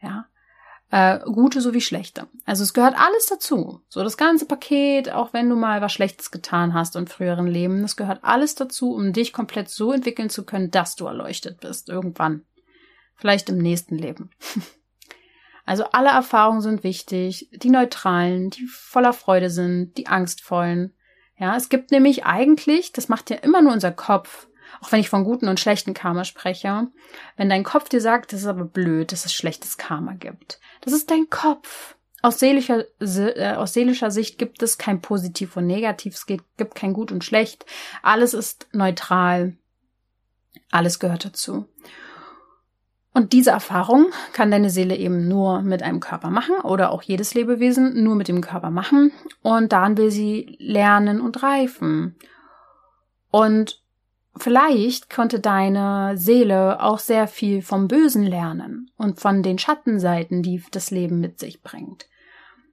Ja. 0.00 0.26
Äh, 0.90 1.20
gute 1.24 1.62
sowie 1.62 1.80
schlechte. 1.80 2.28
Also 2.44 2.62
es 2.64 2.74
gehört 2.74 2.98
alles 2.98 3.26
dazu. 3.26 3.80
So 3.88 4.04
das 4.04 4.18
ganze 4.18 4.44
Paket, 4.44 5.10
auch 5.10 5.32
wenn 5.32 5.48
du 5.48 5.56
mal 5.56 5.80
was 5.80 5.92
Schlechtes 5.92 6.30
getan 6.30 6.74
hast 6.74 6.96
in 6.96 7.06
früheren 7.06 7.46
Leben, 7.46 7.80
das 7.80 7.96
gehört 7.96 8.20
alles 8.22 8.54
dazu, 8.54 8.92
um 8.92 9.12
dich 9.14 9.32
komplett 9.32 9.70
so 9.70 9.92
entwickeln 9.92 10.28
zu 10.28 10.44
können, 10.44 10.70
dass 10.70 10.94
du 10.94 11.06
erleuchtet 11.06 11.60
bist. 11.60 11.88
Irgendwann. 11.88 12.44
Vielleicht 13.14 13.48
im 13.48 13.58
nächsten 13.58 13.96
Leben. 13.96 14.30
Also 15.64 15.84
alle 15.92 16.08
Erfahrungen 16.08 16.60
sind 16.60 16.82
wichtig, 16.82 17.48
die 17.52 17.70
neutralen, 17.70 18.50
die 18.50 18.66
voller 18.66 19.12
Freude 19.12 19.48
sind, 19.48 19.96
die 19.96 20.08
angstvollen. 20.08 20.92
Ja, 21.38 21.56
es 21.56 21.68
gibt 21.68 21.92
nämlich 21.92 22.24
eigentlich, 22.24 22.92
das 22.92 23.08
macht 23.08 23.30
ja 23.30 23.36
immer 23.36 23.62
nur 23.62 23.72
unser 23.72 23.92
Kopf, 23.92 24.48
auch 24.80 24.90
wenn 24.90 25.00
ich 25.00 25.08
von 25.08 25.24
guten 25.24 25.48
und 25.48 25.60
schlechten 25.60 25.94
Karma 25.94 26.24
spreche, 26.24 26.88
wenn 27.36 27.48
dein 27.48 27.64
Kopf 27.64 27.88
dir 27.88 28.00
sagt, 28.00 28.32
das 28.32 28.40
ist 28.40 28.46
aber 28.46 28.64
blöd, 28.64 29.12
dass 29.12 29.24
es 29.24 29.32
schlechtes 29.32 29.76
Karma 29.76 30.14
gibt. 30.14 30.60
Das 30.80 30.92
ist 30.92 31.10
dein 31.10 31.28
Kopf. 31.30 31.96
Aus 32.22 32.38
seelischer, 32.38 32.84
äh, 33.00 33.54
aus 33.54 33.72
seelischer 33.72 34.12
Sicht 34.12 34.38
gibt 34.38 34.62
es 34.62 34.78
kein 34.78 35.00
Positiv 35.00 35.56
und 35.56 35.66
Negativ, 35.66 36.14
es 36.14 36.26
gibt, 36.26 36.74
kein 36.76 36.92
Gut 36.92 37.10
und 37.10 37.24
Schlecht. 37.24 37.66
Alles 38.02 38.32
ist 38.32 38.68
neutral. 38.72 39.56
Alles 40.70 41.00
gehört 41.00 41.24
dazu. 41.24 41.66
Und 43.14 43.32
diese 43.32 43.50
Erfahrung 43.50 44.06
kann 44.32 44.50
deine 44.50 44.70
Seele 44.70 44.96
eben 44.96 45.28
nur 45.28 45.62
mit 45.62 45.82
einem 45.82 46.00
Körper 46.00 46.30
machen 46.30 46.54
oder 46.62 46.92
auch 46.92 47.02
jedes 47.02 47.34
Lebewesen 47.34 48.02
nur 48.02 48.14
mit 48.14 48.28
dem 48.28 48.40
Körper 48.40 48.70
machen. 48.70 49.12
Und 49.42 49.72
daran 49.72 49.98
will 49.98 50.10
sie 50.10 50.56
lernen 50.58 51.20
und 51.20 51.42
reifen. 51.42 52.16
Und 53.30 53.81
vielleicht 54.36 55.10
konnte 55.10 55.40
deine 55.40 56.16
Seele 56.16 56.82
auch 56.82 56.98
sehr 56.98 57.28
viel 57.28 57.62
vom 57.62 57.88
Bösen 57.88 58.24
lernen 58.24 58.90
und 58.96 59.20
von 59.20 59.42
den 59.42 59.58
Schattenseiten, 59.58 60.42
die 60.42 60.62
das 60.70 60.90
Leben 60.90 61.20
mit 61.20 61.38
sich 61.38 61.62
bringt. 61.62 62.06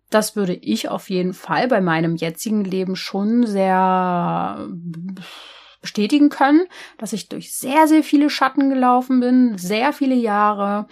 Das 0.10 0.36
würde 0.36 0.54
ich 0.54 0.90
auf 0.90 1.10
jeden 1.10 1.34
Fall 1.34 1.68
bei 1.68 1.82
meinem 1.82 2.16
jetzigen 2.16 2.64
Leben 2.64 2.96
schon 2.96 3.46
sehr 3.46 4.68
bestätigen 5.82 6.30
können, 6.30 6.66
dass 6.98 7.14
ich 7.14 7.30
durch 7.30 7.56
sehr, 7.56 7.88
sehr 7.88 8.04
viele 8.04 8.30
Schatten 8.30 8.70
gelaufen 8.70 9.20
bin, 9.20 9.58
sehr 9.58 9.94
viele 9.94 10.16
Jahre 10.16 10.88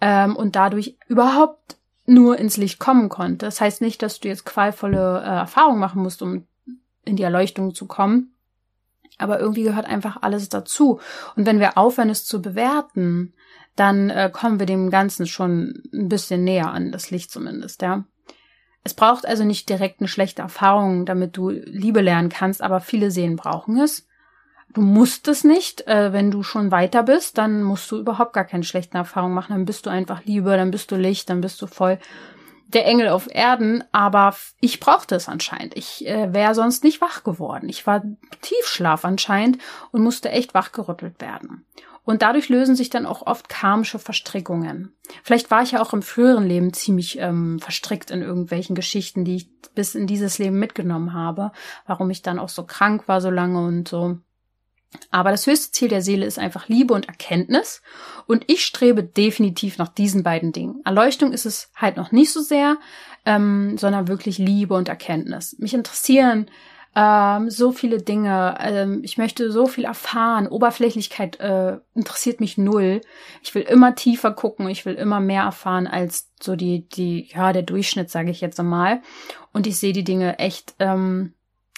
ähm, 0.00 0.36
und 0.36 0.54
dadurch 0.54 0.96
überhaupt 1.08 1.76
nur 2.06 2.38
ins 2.38 2.56
Licht 2.56 2.78
kommen 2.78 3.08
konnte. 3.08 3.46
Das 3.46 3.60
heißt 3.60 3.80
nicht, 3.80 4.02
dass 4.02 4.20
du 4.20 4.28
jetzt 4.28 4.44
qualvolle 4.44 5.22
äh, 5.22 5.38
Erfahrungen 5.40 5.80
machen 5.80 6.02
musst, 6.02 6.22
um 6.22 6.46
in 7.04 7.16
die 7.16 7.22
Erleuchtung 7.22 7.74
zu 7.74 7.86
kommen. 7.86 8.35
Aber 9.18 9.40
irgendwie 9.40 9.62
gehört 9.62 9.86
einfach 9.86 10.18
alles 10.22 10.48
dazu. 10.48 11.00
Und 11.36 11.46
wenn 11.46 11.60
wir 11.60 11.78
aufhören, 11.78 12.10
es 12.10 12.24
zu 12.24 12.42
bewerten, 12.42 13.32
dann 13.76 14.10
äh, 14.10 14.30
kommen 14.32 14.58
wir 14.58 14.66
dem 14.66 14.90
Ganzen 14.90 15.26
schon 15.26 15.82
ein 15.92 16.08
bisschen 16.08 16.44
näher 16.44 16.72
an, 16.72 16.92
das 16.92 17.10
Licht 17.10 17.30
zumindest, 17.30 17.82
ja. 17.82 18.04
Es 18.82 18.94
braucht 18.94 19.26
also 19.26 19.42
nicht 19.42 19.68
direkt 19.68 20.00
eine 20.00 20.06
schlechte 20.06 20.42
Erfahrung, 20.42 21.06
damit 21.06 21.36
du 21.36 21.50
Liebe 21.50 22.00
lernen 22.00 22.28
kannst, 22.28 22.62
aber 22.62 22.78
viele 22.80 23.10
Seelen 23.10 23.34
brauchen 23.34 23.80
es. 23.80 24.06
Du 24.72 24.80
musst 24.80 25.26
es 25.26 25.42
nicht. 25.42 25.88
Äh, 25.88 26.12
wenn 26.12 26.30
du 26.30 26.44
schon 26.44 26.70
weiter 26.70 27.02
bist, 27.02 27.36
dann 27.36 27.64
musst 27.64 27.90
du 27.90 27.98
überhaupt 27.98 28.32
gar 28.32 28.44
keine 28.44 28.62
schlechten 28.62 28.96
Erfahrungen 28.96 29.34
machen. 29.34 29.54
Dann 29.54 29.64
bist 29.64 29.86
du 29.86 29.90
einfach 29.90 30.24
Liebe, 30.24 30.56
dann 30.56 30.70
bist 30.70 30.92
du 30.92 30.96
Licht, 30.96 31.30
dann 31.30 31.40
bist 31.40 31.60
du 31.62 31.66
voll 31.66 31.98
der 32.66 32.86
Engel 32.86 33.08
auf 33.08 33.28
Erden. 33.30 33.84
Aber 33.92 34.36
ich 34.60 34.80
brauchte 34.80 35.14
es 35.14 35.28
anscheinend. 35.28 35.76
Ich 35.76 36.06
äh, 36.06 36.32
wäre 36.32 36.54
sonst 36.54 36.84
nicht 36.84 37.00
wach 37.00 37.24
geworden. 37.24 37.68
Ich 37.68 37.86
war 37.86 38.02
Tiefschlaf 38.42 39.04
anscheinend 39.04 39.58
und 39.92 40.02
musste 40.02 40.30
echt 40.30 40.54
wachgerüttelt 40.54 41.20
werden. 41.20 41.66
Und 42.06 42.22
dadurch 42.22 42.48
lösen 42.48 42.76
sich 42.76 42.88
dann 42.88 43.04
auch 43.04 43.26
oft 43.26 43.48
karmische 43.48 43.98
Verstrickungen. 43.98 44.94
Vielleicht 45.24 45.50
war 45.50 45.62
ich 45.62 45.72
ja 45.72 45.82
auch 45.82 45.92
im 45.92 46.02
früheren 46.02 46.46
Leben 46.46 46.72
ziemlich 46.72 47.18
ähm, 47.18 47.58
verstrickt 47.58 48.12
in 48.12 48.22
irgendwelchen 48.22 48.76
Geschichten, 48.76 49.24
die 49.24 49.36
ich 49.36 49.50
bis 49.74 49.96
in 49.96 50.06
dieses 50.06 50.38
Leben 50.38 50.58
mitgenommen 50.60 51.14
habe, 51.14 51.50
warum 51.84 52.08
ich 52.10 52.22
dann 52.22 52.38
auch 52.38 52.48
so 52.48 52.64
krank 52.64 53.08
war 53.08 53.20
so 53.20 53.28
lange 53.28 53.58
und 53.58 53.88
so. 53.88 54.18
Aber 55.10 55.30
das 55.30 55.46
höchste 55.46 55.72
Ziel 55.72 55.88
der 55.88 56.02
Seele 56.02 56.26
ist 56.26 56.38
einfach 56.38 56.68
Liebe 56.68 56.94
und 56.94 57.08
Erkenntnis. 57.08 57.82
Und 58.26 58.44
ich 58.46 58.64
strebe 58.64 59.02
definitiv 59.02 59.78
nach 59.78 59.88
diesen 59.88 60.22
beiden 60.22 60.52
Dingen. 60.52 60.80
Erleuchtung 60.84 61.32
ist 61.32 61.46
es 61.46 61.70
halt 61.74 61.96
noch 61.96 62.12
nicht 62.12 62.32
so 62.32 62.40
sehr, 62.40 62.76
ähm, 63.24 63.76
sondern 63.78 64.08
wirklich 64.08 64.38
Liebe 64.38 64.74
und 64.74 64.88
Erkenntnis. 64.88 65.56
Mich 65.58 65.74
interessieren 65.74 66.48
ähm, 66.96 67.50
so 67.50 67.72
viele 67.72 67.98
Dinge. 67.98 68.56
Ähm, 68.58 69.02
ich 69.04 69.18
möchte 69.18 69.52
so 69.52 69.66
viel 69.66 69.84
erfahren. 69.84 70.48
Oberflächlichkeit 70.48 71.38
äh, 71.40 71.76
interessiert 71.94 72.40
mich 72.40 72.56
null. 72.56 73.02
Ich 73.42 73.54
will 73.54 73.62
immer 73.62 73.94
tiefer 73.94 74.32
gucken. 74.32 74.68
Ich 74.70 74.86
will 74.86 74.94
immer 74.94 75.20
mehr 75.20 75.42
erfahren 75.42 75.86
als 75.86 76.30
so 76.40 76.56
die 76.56 76.88
die 76.88 77.28
ja 77.34 77.52
der 77.52 77.62
Durchschnitt, 77.62 78.10
sage 78.10 78.30
ich 78.30 78.40
jetzt 78.40 78.58
einmal. 78.58 79.02
Und 79.52 79.66
ich 79.66 79.76
sehe 79.76 79.92
die 79.92 80.04
Dinge 80.04 80.38
echt 80.38 80.74
ähm, 80.78 81.34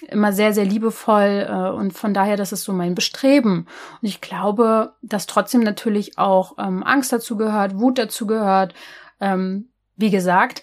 immer 0.07 0.33
sehr 0.33 0.53
sehr 0.53 0.65
liebevoll 0.65 1.47
äh, 1.49 1.71
und 1.71 1.93
von 1.93 2.15
daher 2.15 2.37
das 2.37 2.53
ist 2.53 2.65
so 2.65 2.73
mein 2.73 2.95
Bestreben. 2.95 3.67
Und 4.01 4.09
ich 4.09 4.21
glaube, 4.21 4.93
dass 5.03 5.27
trotzdem 5.27 5.63
natürlich 5.63 6.19
auch 6.19 6.57
ähm, 6.59 6.83
Angst 6.83 7.13
dazu 7.13 7.37
gehört, 7.37 7.79
Wut 7.79 7.99
dazu 7.99 8.27
gehört. 8.27 8.75
Ähm, 9.21 9.69
wie 9.97 10.11
gesagt, 10.11 10.63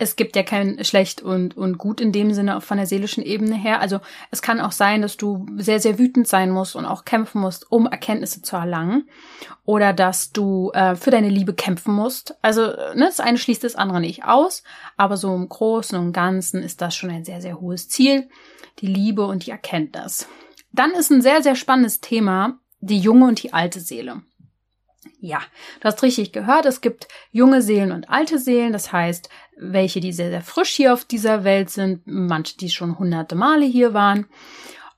es 0.00 0.16
gibt 0.16 0.34
ja 0.34 0.42
kein 0.42 0.82
schlecht 0.82 1.20
und, 1.20 1.58
und 1.58 1.76
gut 1.76 2.00
in 2.00 2.10
dem 2.10 2.32
Sinne 2.32 2.62
von 2.62 2.78
der 2.78 2.86
seelischen 2.86 3.22
Ebene 3.22 3.54
her. 3.54 3.80
Also 3.80 4.00
es 4.30 4.40
kann 4.40 4.58
auch 4.58 4.72
sein, 4.72 5.02
dass 5.02 5.18
du 5.18 5.44
sehr, 5.58 5.78
sehr 5.78 5.98
wütend 5.98 6.26
sein 6.26 6.50
musst 6.50 6.74
und 6.74 6.86
auch 6.86 7.04
kämpfen 7.04 7.42
musst, 7.42 7.70
um 7.70 7.86
Erkenntnisse 7.86 8.40
zu 8.40 8.56
erlangen. 8.56 9.08
Oder 9.66 9.92
dass 9.92 10.32
du 10.32 10.70
äh, 10.72 10.96
für 10.96 11.10
deine 11.10 11.28
Liebe 11.28 11.52
kämpfen 11.52 11.92
musst. 11.92 12.34
Also 12.40 12.62
ne, 12.62 13.04
das 13.04 13.20
eine 13.20 13.36
schließt 13.36 13.62
das 13.62 13.76
andere 13.76 14.00
nicht 14.00 14.24
aus. 14.24 14.62
Aber 14.96 15.18
so 15.18 15.34
im 15.34 15.46
Großen 15.46 15.98
und 15.98 16.14
Ganzen 16.14 16.62
ist 16.62 16.80
das 16.80 16.94
schon 16.94 17.10
ein 17.10 17.26
sehr, 17.26 17.42
sehr 17.42 17.60
hohes 17.60 17.90
Ziel. 17.90 18.30
Die 18.78 18.86
Liebe 18.86 19.26
und 19.26 19.44
die 19.44 19.50
Erkenntnis. 19.50 20.26
Dann 20.72 20.92
ist 20.92 21.10
ein 21.10 21.20
sehr, 21.20 21.42
sehr 21.42 21.56
spannendes 21.56 22.00
Thema 22.00 22.58
die 22.80 22.98
junge 22.98 23.26
und 23.26 23.42
die 23.42 23.52
alte 23.52 23.80
Seele. 23.80 24.22
Ja, 25.22 25.40
du 25.80 25.84
hast 25.84 26.02
richtig 26.02 26.32
gehört, 26.32 26.64
es 26.64 26.80
gibt 26.80 27.06
junge 27.30 27.60
Seelen 27.60 27.92
und 27.92 28.08
alte 28.08 28.38
Seelen, 28.38 28.72
das 28.72 28.90
heißt, 28.90 29.28
welche, 29.58 30.00
die 30.00 30.14
sehr, 30.14 30.30
sehr 30.30 30.40
frisch 30.40 30.70
hier 30.70 30.94
auf 30.94 31.04
dieser 31.04 31.44
Welt 31.44 31.68
sind, 31.68 32.00
manche, 32.06 32.56
die 32.56 32.70
schon 32.70 32.98
hunderte 32.98 33.34
Male 33.34 33.66
hier 33.66 33.92
waren. 33.92 34.26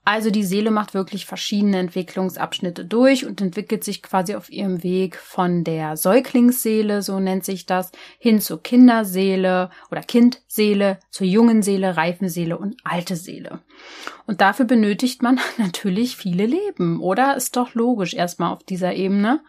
Also 0.05 0.31
die 0.31 0.43
Seele 0.43 0.69
macht 0.69 0.93
wirklich 0.93 1.25
verschiedene 1.25 1.77
Entwicklungsabschnitte 1.77 2.83
durch 2.83 3.25
und 3.25 3.39
entwickelt 3.39 3.85
sich 3.85 4.03
quasi 4.03 4.35
auf 4.35 4.49
ihrem 4.49 4.83
Weg 4.83 5.15
von 5.15 5.63
der 5.63 5.95
Säuglingsseele, 5.95 7.01
so 7.01 7.21
nennt 7.21 7.45
sich 7.45 7.65
das, 7.65 7.91
hin 8.19 8.41
zur 8.41 8.61
Kinderseele 8.61 9.69
oder 9.91 10.01
Kindseele, 10.01 10.99
zur 11.09 11.27
jungen 11.27 11.63
Seele, 11.63 11.95
Reifenseele 11.95 12.57
und 12.57 12.75
alte 12.83 13.15
Seele. 13.15 13.59
Und 14.25 14.41
dafür 14.41 14.65
benötigt 14.65 15.21
man 15.21 15.39
natürlich 15.57 16.17
viele 16.17 16.45
Leben, 16.45 17.01
oder? 17.01 17.37
Ist 17.37 17.55
doch 17.55 17.73
logisch 17.73 18.13
erstmal 18.13 18.51
auf 18.51 18.63
dieser 18.63 18.93
Ebene. 18.93 19.41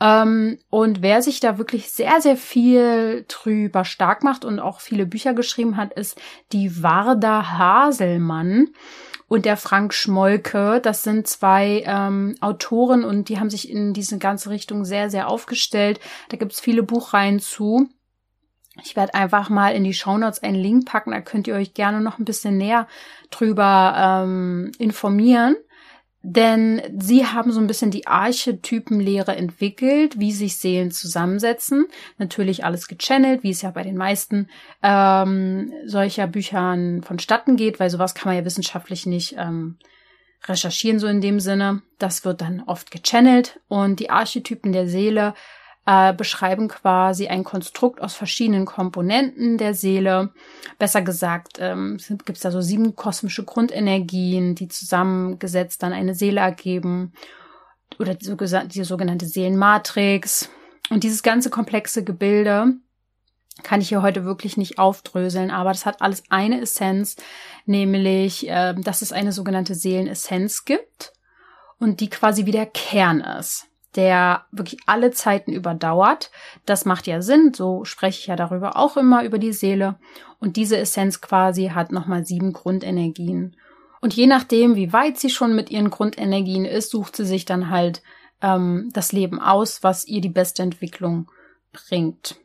Ähm, 0.00 0.58
und 0.70 1.02
wer 1.02 1.22
sich 1.22 1.40
da 1.40 1.58
wirklich 1.58 1.90
sehr, 1.90 2.20
sehr 2.20 2.36
viel 2.36 3.24
drüber 3.28 3.84
stark 3.84 4.22
macht 4.22 4.44
und 4.44 4.58
auch 4.58 4.80
viele 4.80 5.06
Bücher 5.06 5.34
geschrieben 5.34 5.76
hat, 5.76 5.92
ist 5.92 6.20
die 6.52 6.82
Warda 6.82 7.58
Haselmann 7.58 8.68
und 9.28 9.44
der 9.44 9.56
Frank 9.56 9.94
Schmolke. 9.94 10.80
Das 10.82 11.02
sind 11.02 11.26
zwei 11.26 11.84
ähm, 11.86 12.36
Autoren 12.40 13.04
und 13.04 13.28
die 13.28 13.38
haben 13.38 13.50
sich 13.50 13.70
in 13.70 13.92
diese 13.92 14.18
ganze 14.18 14.50
Richtung 14.50 14.84
sehr, 14.84 15.10
sehr 15.10 15.28
aufgestellt. 15.28 16.00
Da 16.28 16.36
gibt's 16.36 16.60
viele 16.60 16.82
Buchreihen 16.82 17.38
zu. 17.38 17.88
Ich 18.82 18.96
werde 18.96 19.14
einfach 19.14 19.50
mal 19.50 19.74
in 19.74 19.84
die 19.84 19.94
Shownotes 19.94 20.42
einen 20.42 20.56
Link 20.56 20.86
packen, 20.86 21.12
da 21.12 21.20
könnt 21.20 21.46
ihr 21.46 21.54
euch 21.54 21.74
gerne 21.74 22.00
noch 22.00 22.18
ein 22.18 22.24
bisschen 22.24 22.56
näher 22.58 22.88
drüber 23.30 23.94
ähm, 23.96 24.72
informieren. 24.78 25.54
Denn 26.26 26.80
sie 26.98 27.26
haben 27.26 27.52
so 27.52 27.60
ein 27.60 27.66
bisschen 27.66 27.90
die 27.90 28.06
Archetypenlehre 28.06 29.36
entwickelt, 29.36 30.18
wie 30.18 30.32
sich 30.32 30.56
Seelen 30.56 30.90
zusammensetzen. 30.90 31.84
Natürlich 32.16 32.64
alles 32.64 32.88
gechannelt, 32.88 33.42
wie 33.42 33.50
es 33.50 33.60
ja 33.60 33.70
bei 33.70 33.82
den 33.82 33.98
meisten 33.98 34.48
ähm, 34.82 35.70
solcher 35.84 36.26
Büchern 36.26 37.02
vonstatten 37.02 37.56
geht, 37.56 37.78
weil 37.78 37.90
sowas 37.90 38.14
kann 38.14 38.30
man 38.30 38.38
ja 38.38 38.44
wissenschaftlich 38.46 39.04
nicht 39.04 39.36
ähm, 39.36 39.76
recherchieren, 40.46 40.98
so 40.98 41.08
in 41.08 41.20
dem 41.20 41.40
Sinne. 41.40 41.82
Das 41.98 42.24
wird 42.24 42.40
dann 42.40 42.62
oft 42.66 42.90
gechannelt 42.90 43.60
und 43.68 44.00
die 44.00 44.08
Archetypen 44.08 44.72
der 44.72 44.88
Seele 44.88 45.34
äh, 45.86 46.14
beschreiben 46.14 46.68
quasi 46.68 47.28
ein 47.28 47.44
Konstrukt 47.44 48.00
aus 48.00 48.14
verschiedenen 48.14 48.64
Komponenten 48.64 49.58
der 49.58 49.74
Seele. 49.74 50.30
Besser 50.78 51.02
gesagt, 51.02 51.58
ähm, 51.58 51.98
gibt 52.08 52.36
es 52.36 52.40
da 52.40 52.50
so 52.50 52.60
sieben 52.60 52.96
kosmische 52.96 53.44
Grundenergien, 53.44 54.54
die 54.54 54.68
zusammengesetzt 54.68 55.82
dann 55.82 55.92
eine 55.92 56.14
Seele 56.14 56.40
ergeben. 56.40 57.12
Oder 57.98 58.14
die, 58.14 58.34
die 58.68 58.84
sogenannte 58.84 59.26
Seelenmatrix. 59.26 60.50
Und 60.90 61.04
dieses 61.04 61.22
ganze 61.22 61.50
komplexe 61.50 62.02
Gebilde 62.02 62.74
kann 63.62 63.80
ich 63.80 63.88
hier 63.88 64.02
heute 64.02 64.24
wirklich 64.24 64.56
nicht 64.56 64.78
aufdröseln, 64.78 65.52
aber 65.52 65.70
das 65.70 65.86
hat 65.86 66.02
alles 66.02 66.24
eine 66.28 66.60
Essenz, 66.60 67.16
nämlich, 67.66 68.48
äh, 68.48 68.74
dass 68.74 69.00
es 69.00 69.12
eine 69.12 69.32
sogenannte 69.32 69.74
Seelenessenz 69.74 70.64
gibt 70.64 71.12
und 71.78 72.00
die 72.00 72.10
quasi 72.10 72.46
wie 72.46 72.50
der 72.50 72.66
Kern 72.66 73.20
ist 73.20 73.68
der 73.96 74.44
wirklich 74.50 74.80
alle 74.86 75.10
Zeiten 75.10 75.52
überdauert. 75.52 76.30
Das 76.66 76.84
macht 76.84 77.06
ja 77.06 77.22
Sinn, 77.22 77.52
so 77.54 77.84
spreche 77.84 78.20
ich 78.20 78.26
ja 78.26 78.36
darüber 78.36 78.76
auch 78.76 78.96
immer 78.96 79.24
über 79.24 79.38
die 79.38 79.52
Seele. 79.52 79.96
Und 80.40 80.56
diese 80.56 80.76
Essenz 80.76 81.20
quasi 81.20 81.70
hat 81.74 81.92
nochmal 81.92 82.26
sieben 82.26 82.52
Grundenergien. 82.52 83.56
Und 84.00 84.14
je 84.14 84.26
nachdem, 84.26 84.76
wie 84.76 84.92
weit 84.92 85.18
sie 85.18 85.30
schon 85.30 85.54
mit 85.54 85.70
ihren 85.70 85.90
Grundenergien 85.90 86.64
ist, 86.64 86.90
sucht 86.90 87.16
sie 87.16 87.24
sich 87.24 87.46
dann 87.46 87.70
halt 87.70 88.02
ähm, 88.42 88.90
das 88.92 89.12
Leben 89.12 89.40
aus, 89.40 89.82
was 89.82 90.06
ihr 90.06 90.20
die 90.20 90.28
beste 90.28 90.62
Entwicklung 90.62 91.30
bringt. 91.72 92.36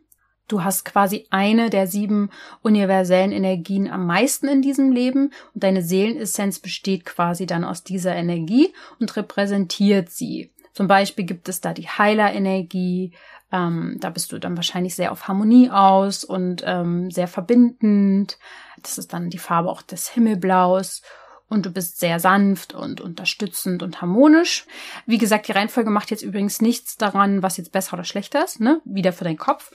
Du 0.47 0.63
hast 0.63 0.83
quasi 0.83 1.27
eine 1.29 1.69
der 1.69 1.85
sieben 1.85 2.31
universellen 2.63 3.31
Energien 3.31 3.89
am 3.89 4.07
meisten 4.07 4.47
in 4.47 4.63
diesem 4.63 4.91
Leben 4.91 5.31
und 5.53 5.63
deine 5.63 5.83
Seelenessenz 5.83 6.59
besteht 6.59 7.05
quasi 7.05 7.45
dann 7.45 7.63
aus 7.63 7.83
dieser 7.83 8.15
Energie 8.15 8.73
und 8.99 9.15
repräsentiert 9.15 10.09
sie. 10.09 10.51
Zum 10.79 10.88
Beispiel 10.88 11.25
gibt 11.25 11.50
es 11.50 11.59
da 11.59 11.74
die 11.74 11.89
Heilerenergie, 11.89 13.12
Ähm, 13.51 13.98
da 14.00 14.12
bist 14.12 14.31
du 14.31 14.39
dann 14.39 14.55
wahrscheinlich 14.55 14.95
sehr 14.95 15.12
auf 15.12 15.27
Harmonie 15.27 15.69
aus 15.69 16.24
und 16.24 16.63
ähm, 16.65 17.12
sehr 17.12 17.27
verbindend. 17.27 18.38
Das 18.81 18.98
ist 18.98 19.12
dann 19.12 19.29
die 19.29 19.39
Farbe 19.39 19.69
auch 19.69 19.81
des 19.81 20.07
Himmelblaus 20.07 21.01
und 21.50 21.65
du 21.65 21.71
bist 21.71 22.00
sehr 22.00 22.19
sanft 22.19 22.75
und 22.75 23.01
unterstützend 23.01 23.81
und 23.81 24.01
harmonisch. 24.01 24.67
Wie 25.07 25.17
gesagt, 25.17 25.48
die 25.48 25.51
Reihenfolge 25.51 25.89
macht 25.89 26.12
jetzt 26.12 26.21
übrigens 26.21 26.62
nichts 26.62 26.95
daran, 26.95 27.41
was 27.41 27.57
jetzt 27.57 27.71
besser 27.71 27.95
oder 27.95 28.03
schlechter 28.03 28.45
ist, 28.45 28.59
ne? 28.59 28.81
Wieder 28.86 29.13
für 29.13 29.24
deinen 29.24 29.38
Kopf. 29.38 29.71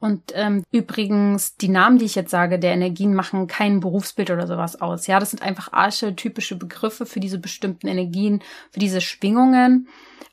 Und 0.00 0.32
ähm, 0.34 0.64
übrigens, 0.72 1.56
die 1.56 1.68
Namen, 1.68 1.98
die 1.98 2.06
ich 2.06 2.16
jetzt 2.16 2.32
sage, 2.32 2.58
der 2.58 2.74
Energien 2.74 3.14
machen 3.14 3.46
kein 3.46 3.78
Berufsbild 3.78 4.32
oder 4.32 4.48
sowas 4.48 4.80
aus. 4.80 5.06
Ja, 5.06 5.20
das 5.20 5.30
sind 5.30 5.42
einfach 5.42 5.72
archetypische 5.72 6.56
Begriffe 6.56 7.06
für 7.06 7.20
diese 7.20 7.38
bestimmten 7.38 7.86
Energien, 7.86 8.42
für 8.72 8.80
diese 8.80 9.00
Schwingungen. 9.00 9.86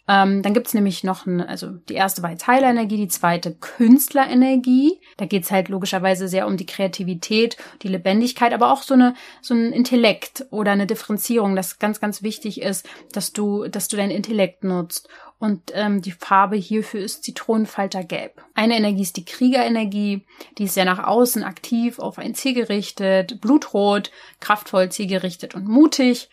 Ähm, 0.10 0.42
dann 0.42 0.56
gibt's 0.56 0.74
nämlich 0.74 1.04
noch, 1.04 1.28
ein, 1.28 1.40
also 1.40 1.70
die 1.70 1.94
erste 1.94 2.24
war 2.24 2.32
jetzt 2.32 2.48
Heilenergie, 2.48 2.98
die 2.98 3.08
zweite 3.08 3.54
Künstlerenergie. 3.54 5.00
Da 5.18 5.26
geht's 5.26 5.52
halt 5.52 5.70
logischerweise 5.70 6.28
sehr 6.28 6.48
um 6.48 6.58
die 6.58 6.66
Kreativität, 6.66 7.58
die 7.84 7.90
Lebendigkeit, 7.90 8.52
aber 8.52 8.74
auch 8.74 8.82
so 8.82 8.96
eine 8.96 9.14
so 9.44 9.54
ein 9.54 9.72
Intellekt 9.72 10.48
oder 10.50 10.72
eine 10.72 10.88
Differenzierung, 10.88 11.56
das 11.56 11.78
ganz 11.78 12.00
ganz 12.00 12.24
wichtig 12.24 12.60
ist, 12.60 12.90
dass 13.14 13.34
du 13.34 13.68
dass 13.68 13.88
du 13.88 13.98
dein 13.98 14.10
Intellekt 14.10 14.64
nutzt. 14.64 15.08
Und 15.38 15.72
ähm, 15.74 16.02
die 16.02 16.12
Farbe 16.12 16.58
hierfür 16.58 17.00
ist 17.00 17.24
Zitronenfaltergelb. 17.24 18.44
Eine 18.56 18.76
Energie 18.76 19.04
ist 19.04 19.16
die 19.16 19.24
Kriegerenergie, 19.24 20.26
die 20.58 20.64
ist 20.66 20.74
sehr 20.74 20.84
nach 20.84 21.08
außen 21.08 21.44
aktiv, 21.44 22.00
auf 22.00 22.18
ein 22.18 22.36
Ziel 22.36 22.56
gerichtet, 22.56 23.40
blutrot, 23.40 24.12
kraftvoll, 24.42 24.90
zielgerichtet 24.90 25.56
und 25.56 25.66
mutig. 25.66 26.30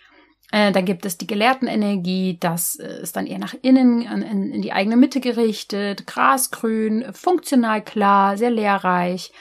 Äh, 0.53 0.73
dann 0.73 0.85
gibt 0.85 1.05
es 1.05 1.19
die 1.19 1.27
Gelehrtenenergie, 1.27 2.39
das 2.39 2.77
äh, 2.77 3.03
ist 3.03 3.17
dann 3.17 3.27
eher 3.27 3.39
nach 3.39 3.55
innen, 3.63 4.03
in, 4.03 4.53
in 4.53 4.63
die 4.63 4.73
eigene 4.73 4.97
Mitte 4.97 5.21
gerichtet, 5.21 6.07
grasgrün, 6.07 7.13
funktional 7.13 7.83
klar, 7.83 8.37
sehr 8.37 8.51
lehrreich. 8.51 9.33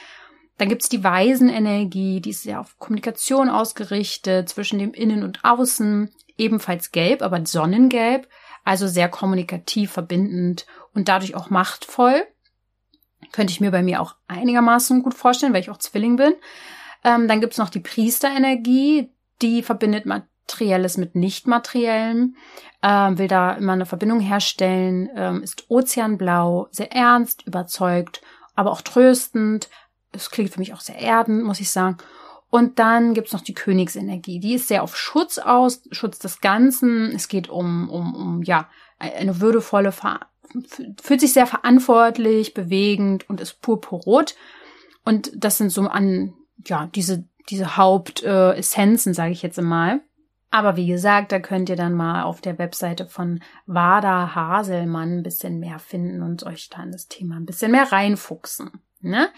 Dann 0.58 0.68
gibt's 0.68 0.88
die 0.88 1.04
Weisenenergie, 1.04 2.20
die 2.20 2.30
ist 2.30 2.42
sehr 2.42 2.60
auf 2.60 2.78
Kommunikation 2.78 3.48
ausgerichtet, 3.48 4.48
zwischen 4.48 4.78
dem 4.78 4.94
Innen 4.94 5.22
und 5.22 5.44
Außen, 5.44 6.10
ebenfalls 6.38 6.92
gelb, 6.92 7.22
aber 7.22 7.44
sonnengelb, 7.46 8.28
also 8.64 8.88
sehr 8.88 9.08
kommunikativ, 9.08 9.92
verbindend 9.92 10.66
und 10.94 11.08
dadurch 11.08 11.34
auch 11.34 11.50
machtvoll. 11.50 12.26
Könnte 13.32 13.52
ich 13.52 13.60
mir 13.60 13.70
bei 13.70 13.82
mir 13.82 14.00
auch 14.00 14.16
einigermaßen 14.28 15.02
gut 15.02 15.14
vorstellen, 15.14 15.52
weil 15.52 15.60
ich 15.60 15.70
auch 15.70 15.78
Zwilling 15.78 16.16
bin. 16.16 16.34
Ähm, 17.04 17.28
dann 17.28 17.40
gibt's 17.40 17.58
noch 17.58 17.70
die 17.70 17.80
Priesterenergie, 17.80 19.10
die 19.42 19.62
verbindet 19.62 20.06
man 20.06 20.24
Materielles 20.46 20.96
mit 20.96 21.16
Nichtmateriellem, 21.16 22.36
ähm, 22.82 23.18
will 23.18 23.28
da 23.28 23.52
immer 23.52 23.72
eine 23.72 23.86
Verbindung 23.86 24.20
herstellen, 24.20 25.10
ähm, 25.16 25.42
ist 25.42 25.64
ozeanblau, 25.68 26.68
sehr 26.70 26.92
ernst, 26.92 27.46
überzeugt, 27.46 28.22
aber 28.54 28.70
auch 28.70 28.80
tröstend. 28.80 29.68
Es 30.12 30.30
klingt 30.30 30.50
für 30.50 30.60
mich 30.60 30.72
auch 30.72 30.80
sehr 30.80 30.98
erdend, 30.98 31.44
muss 31.44 31.60
ich 31.60 31.70
sagen. 31.70 31.96
Und 32.48 32.78
dann 32.78 33.12
gibt's 33.12 33.32
noch 33.32 33.40
die 33.40 33.54
Königsenergie. 33.54 34.38
Die 34.38 34.54
ist 34.54 34.68
sehr 34.68 34.84
auf 34.84 34.96
Schutz 34.96 35.38
aus, 35.38 35.82
Schutz 35.90 36.20
des 36.20 36.40
Ganzen. 36.40 37.10
Es 37.12 37.26
geht 37.26 37.48
um, 37.48 37.90
um, 37.90 38.14
um 38.14 38.42
ja, 38.44 38.68
eine 38.98 39.40
würdevolle, 39.40 39.92
fühlt 39.92 41.20
sich 41.20 41.32
sehr 41.32 41.48
verantwortlich, 41.48 42.54
bewegend 42.54 43.28
und 43.28 43.40
ist 43.40 43.60
purpurrot. 43.60 44.36
Und 45.04 45.32
das 45.34 45.58
sind 45.58 45.70
so 45.70 45.82
an, 45.82 46.34
ja, 46.64 46.88
diese, 46.94 47.24
diese 47.50 47.76
Hauptessenzen, 47.76 49.10
äh, 49.10 49.14
sage 49.14 49.32
ich 49.32 49.42
jetzt 49.42 49.60
mal. 49.60 50.00
Aber 50.56 50.74
wie 50.76 50.86
gesagt, 50.86 51.32
da 51.32 51.38
könnt 51.38 51.68
ihr 51.68 51.76
dann 51.76 51.92
mal 51.92 52.22
auf 52.22 52.40
der 52.40 52.58
Webseite 52.58 53.04
von 53.04 53.40
Wada 53.66 54.34
Haselmann 54.34 55.18
ein 55.18 55.22
bisschen 55.22 55.60
mehr 55.60 55.78
finden 55.78 56.22
und 56.22 56.44
euch 56.44 56.70
da 56.70 56.82
in 56.82 56.92
das 56.92 57.08
Thema 57.08 57.36
ein 57.36 57.44
bisschen 57.44 57.72
mehr 57.72 57.92
reinfuchsen. 57.92 58.70
Ne? 59.02 59.28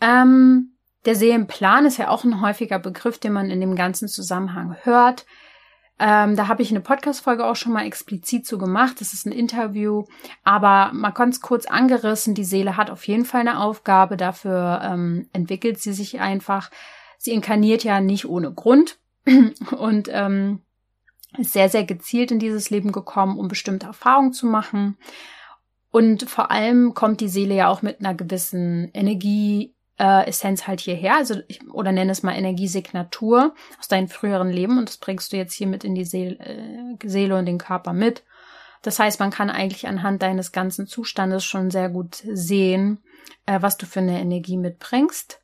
Ähm, 0.00 0.76
der 1.04 1.16
Seelenplan 1.16 1.84
ist 1.84 1.96
ja 1.96 2.10
auch 2.10 2.22
ein 2.22 2.40
häufiger 2.42 2.78
Begriff, 2.78 3.18
den 3.18 3.32
man 3.32 3.50
in 3.50 3.60
dem 3.60 3.74
ganzen 3.74 4.06
Zusammenhang 4.06 4.76
hört. 4.84 5.26
Ähm, 5.98 6.36
da 6.36 6.46
habe 6.46 6.62
ich 6.62 6.70
eine 6.70 6.80
Podcast-Folge 6.80 7.44
auch 7.44 7.56
schon 7.56 7.72
mal 7.72 7.84
explizit 7.84 8.46
zu 8.46 8.56
gemacht. 8.56 9.00
Das 9.00 9.14
ist 9.14 9.26
ein 9.26 9.32
Interview, 9.32 10.04
aber 10.44 10.92
mal 10.92 11.10
ganz 11.10 11.40
kurz 11.40 11.66
angerissen. 11.66 12.36
Die 12.36 12.44
Seele 12.44 12.76
hat 12.76 12.90
auf 12.90 13.08
jeden 13.08 13.24
Fall 13.24 13.40
eine 13.40 13.58
Aufgabe. 13.58 14.16
Dafür 14.16 14.80
ähm, 14.84 15.28
entwickelt 15.32 15.80
sie 15.80 15.92
sich 15.92 16.20
einfach. 16.20 16.70
Sie 17.18 17.32
inkarniert 17.32 17.82
ja 17.82 18.00
nicht 18.00 18.28
ohne 18.28 18.52
Grund 18.52 19.00
und 19.78 20.08
ähm, 20.12 20.62
ist 21.38 21.52
sehr, 21.52 21.68
sehr 21.68 21.84
gezielt 21.84 22.30
in 22.30 22.38
dieses 22.38 22.70
Leben 22.70 22.92
gekommen, 22.92 23.38
um 23.38 23.48
bestimmte 23.48 23.86
Erfahrungen 23.86 24.32
zu 24.32 24.46
machen. 24.46 24.96
Und 25.90 26.28
vor 26.28 26.50
allem 26.50 26.94
kommt 26.94 27.20
die 27.20 27.28
Seele 27.28 27.54
ja 27.54 27.68
auch 27.68 27.82
mit 27.82 28.00
einer 28.00 28.14
gewissen 28.14 28.90
Energie, 28.92 29.74
äh, 29.98 30.26
Essenz 30.26 30.66
halt 30.66 30.80
hierher, 30.80 31.16
also 31.16 31.36
ich, 31.48 31.66
oder 31.70 31.92
nenne 31.92 32.12
es 32.12 32.22
mal 32.22 32.36
Energiesignatur 32.36 33.54
aus 33.78 33.88
deinem 33.88 34.08
früheren 34.08 34.50
Leben 34.50 34.78
und 34.78 34.88
das 34.88 34.98
bringst 34.98 35.32
du 35.32 35.38
jetzt 35.38 35.54
hier 35.54 35.66
mit 35.66 35.84
in 35.84 35.94
die 35.94 36.04
Seele, 36.04 36.38
äh, 36.38 37.08
Seele 37.08 37.38
und 37.38 37.46
den 37.46 37.58
Körper 37.58 37.92
mit. 37.94 38.22
Das 38.82 38.98
heißt, 38.98 39.18
man 39.20 39.30
kann 39.30 39.48
eigentlich 39.48 39.88
anhand 39.88 40.22
deines 40.22 40.52
ganzen 40.52 40.86
Zustandes 40.86 41.44
schon 41.44 41.70
sehr 41.70 41.88
gut 41.88 42.22
sehen, 42.30 43.02
äh, 43.46 43.62
was 43.62 43.78
du 43.78 43.86
für 43.86 44.00
eine 44.00 44.20
Energie 44.20 44.58
mitbringst. 44.58 45.40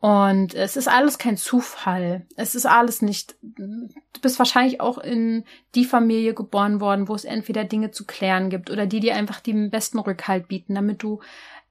Und 0.00 0.54
es 0.54 0.76
ist 0.76 0.88
alles 0.88 1.18
kein 1.18 1.36
Zufall. 1.36 2.26
Es 2.34 2.54
ist 2.54 2.64
alles 2.64 3.02
nicht. 3.02 3.36
Du 3.42 4.20
bist 4.22 4.38
wahrscheinlich 4.38 4.80
auch 4.80 4.96
in 4.96 5.44
die 5.74 5.84
Familie 5.84 6.32
geboren 6.32 6.80
worden, 6.80 7.06
wo 7.06 7.14
es 7.14 7.26
entweder 7.26 7.64
Dinge 7.64 7.90
zu 7.90 8.06
klären 8.06 8.48
gibt 8.48 8.70
oder 8.70 8.86
die 8.86 9.00
dir 9.00 9.14
einfach 9.14 9.40
den 9.40 9.70
besten 9.70 9.98
Rückhalt 9.98 10.48
bieten, 10.48 10.74
damit 10.74 11.02
du 11.02 11.20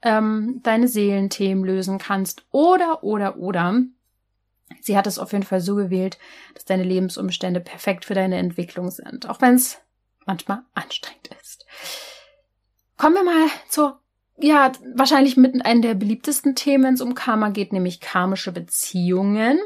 ähm, 0.03 0.59
deine 0.61 0.87
Seelenthemen 0.87 1.63
lösen 1.63 1.97
kannst. 1.97 2.45
Oder, 2.51 3.03
oder, 3.03 3.37
oder. 3.37 3.81
Sie 4.79 4.95
hat 4.95 5.07
es 5.07 5.17
auf 5.17 5.31
jeden 5.31 5.43
Fall 5.43 5.61
so 5.61 5.75
gewählt, 5.75 6.19
dass 6.53 6.65
deine 6.65 6.83
Lebensumstände 6.83 7.59
perfekt 7.59 8.05
für 8.05 8.13
deine 8.13 8.37
Entwicklung 8.37 8.91
sind, 8.91 9.27
auch 9.27 9.41
wenn 9.41 9.55
es 9.55 9.79
manchmal 10.27 10.61
anstrengend 10.75 11.31
ist. 11.41 11.65
Kommen 12.95 13.15
wir 13.15 13.23
mal 13.23 13.47
zur 13.69 13.99
ja, 14.41 14.71
wahrscheinlich 14.95 15.37
mit 15.37 15.65
einem 15.65 15.81
der 15.81 15.95
beliebtesten 15.95 16.55
Themen, 16.55 16.83
wenn 16.85 16.93
es 16.93 17.01
um 17.01 17.13
Karma 17.13 17.49
geht, 17.49 17.73
nämlich 17.73 17.99
karmische 17.99 18.51
Beziehungen. 18.51 19.59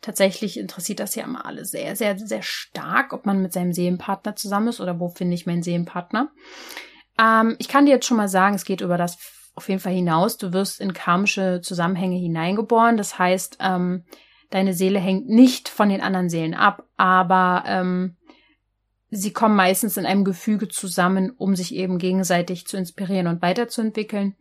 Tatsächlich 0.00 0.58
interessiert 0.58 1.00
das 1.00 1.14
ja 1.14 1.24
immer 1.24 1.46
alle 1.46 1.64
sehr, 1.64 1.96
sehr, 1.96 2.18
sehr 2.18 2.42
stark, 2.42 3.12
ob 3.12 3.26
man 3.26 3.40
mit 3.40 3.52
seinem 3.52 3.72
Seelenpartner 3.72 4.36
zusammen 4.36 4.68
ist 4.68 4.80
oder 4.80 5.00
wo 5.00 5.08
finde 5.08 5.34
ich 5.34 5.46
meinen 5.46 5.62
Seelenpartner. 5.62 6.30
Ähm, 7.18 7.56
ich 7.58 7.68
kann 7.68 7.86
dir 7.86 7.92
jetzt 7.92 8.06
schon 8.06 8.18
mal 8.18 8.28
sagen, 8.28 8.54
es 8.54 8.64
geht 8.64 8.82
über 8.82 8.98
das 8.98 9.18
auf 9.54 9.68
jeden 9.68 9.80
Fall 9.80 9.94
hinaus. 9.94 10.36
Du 10.36 10.52
wirst 10.52 10.80
in 10.80 10.92
karmische 10.92 11.60
Zusammenhänge 11.62 12.16
hineingeboren. 12.16 12.96
Das 12.96 13.18
heißt, 13.18 13.58
ähm, 13.60 14.04
deine 14.50 14.74
Seele 14.74 15.00
hängt 15.00 15.28
nicht 15.28 15.68
von 15.68 15.88
den 15.88 16.00
anderen 16.00 16.28
Seelen 16.28 16.54
ab, 16.54 16.84
aber 16.96 17.64
ähm, 17.66 18.17
sie 19.10 19.32
kommen 19.32 19.56
meistens 19.56 19.96
in 19.96 20.06
einem 20.06 20.24
Gefüge 20.24 20.68
zusammen, 20.68 21.30
um 21.30 21.56
sich 21.56 21.74
eben 21.74 21.98
gegenseitig 21.98 22.66
zu 22.66 22.76
inspirieren 22.76 23.26
und 23.26 23.42
weiterzuentwickeln. 23.42 24.36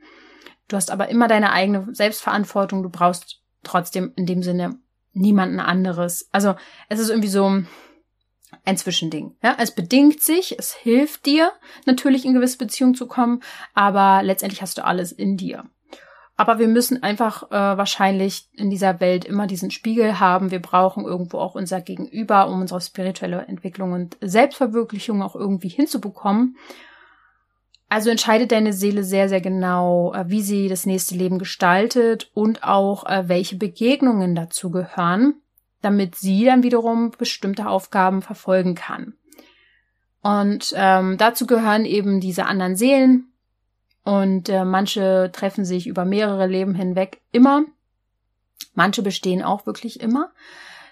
Du 0.68 0.76
hast 0.76 0.92
aber 0.92 1.10
immer 1.10 1.28
deine 1.28 1.52
eigene 1.52 1.88
Selbstverantwortung. 1.94 2.84
Du 2.84 2.90
brauchst 2.90 3.42
trotzdem 3.64 4.12
in 4.16 4.26
dem 4.26 4.44
Sinne 4.44 4.80
niemanden 5.14 5.60
anderes. 5.60 6.30
Also 6.32 6.56
es 6.90 7.00
ist 7.00 7.10
irgendwie 7.10 7.30
so 7.30 7.64
ein 8.64 8.78
Zwischending. 8.78 9.36
Ja, 9.42 9.56
es 9.60 9.72
bedingt 9.72 10.22
sich, 10.22 10.58
es 10.60 10.74
hilft 10.74 11.26
dir 11.26 11.52
natürlich 11.86 12.26
in 12.26 12.34
gewisse 12.34 12.58
Beziehungen 12.58 12.96
zu 12.96 13.08
kommen, 13.08 13.42
aber 13.74 14.24
letztendlich 14.24 14.62
hast 14.62 14.78
du 14.78 14.86
alles 14.86 15.12
in 15.12 15.38
dir. 15.38 15.66
Aber 16.40 16.60
wir 16.60 16.68
müssen 16.68 17.02
einfach 17.02 17.50
äh, 17.50 17.78
wahrscheinlich 17.78 18.48
in 18.54 18.70
dieser 18.70 19.00
Welt 19.00 19.26
immer 19.26 19.48
diesen 19.48 19.72
Spiegel 19.72 20.20
haben. 20.20 20.52
Wir 20.52 20.62
brauchen 20.62 21.04
irgendwo 21.04 21.40
auch 21.40 21.56
unser 21.56 21.82
Gegenüber, 21.82 22.48
um 22.48 22.62
unsere 22.62 22.80
spirituelle 22.80 23.48
Entwicklung 23.48 23.94
und 23.94 24.18
Selbstverwirklichung 24.22 25.24
auch 25.24 25.36
irgendwie 25.36 25.70
hinzubekommen. 25.70 26.56
Also 27.90 28.12
entscheidet 28.12 28.52
deine 28.52 28.72
Seele 28.72 29.04
sehr, 29.04 29.30
sehr 29.30 29.42
genau, 29.42 30.14
äh, 30.14 30.26
wie 30.28 30.44
sie 30.44 30.70
das 30.70 30.86
nächste 30.86 31.16
Leben 31.16 31.40
gestaltet 31.40 32.30
und 32.36 32.64
auch 32.64 33.08
äh, 33.08 33.28
welche 33.28 33.56
Begegnungen 33.56 34.36
dazu 34.36 34.70
gehören, 34.70 35.36
damit 35.82 36.16
sie 36.16 36.46
dann 36.46 36.62
wiederum 36.62 37.12
bestimmte 37.18 37.68
Aufgaben 37.68 38.22
verfolgen 38.22 38.76
kann. 38.76 39.14
Und 40.22 40.74
ähm, 40.76 41.18
dazu 41.18 41.48
gehören 41.48 41.86
eben 41.86 42.20
diese 42.20 42.46
anderen 42.46 42.76
Seelen, 42.76 43.32
und 44.08 44.48
äh, 44.48 44.64
manche 44.64 45.32
treffen 45.34 45.66
sich 45.66 45.86
über 45.86 46.06
mehrere 46.06 46.48
Leben 46.48 46.74
hinweg 46.74 47.20
immer. 47.34 47.66
Manche 48.74 49.02
bestehen 49.02 49.44
auch 49.44 49.66
wirklich 49.66 50.00
immer. 50.00 50.32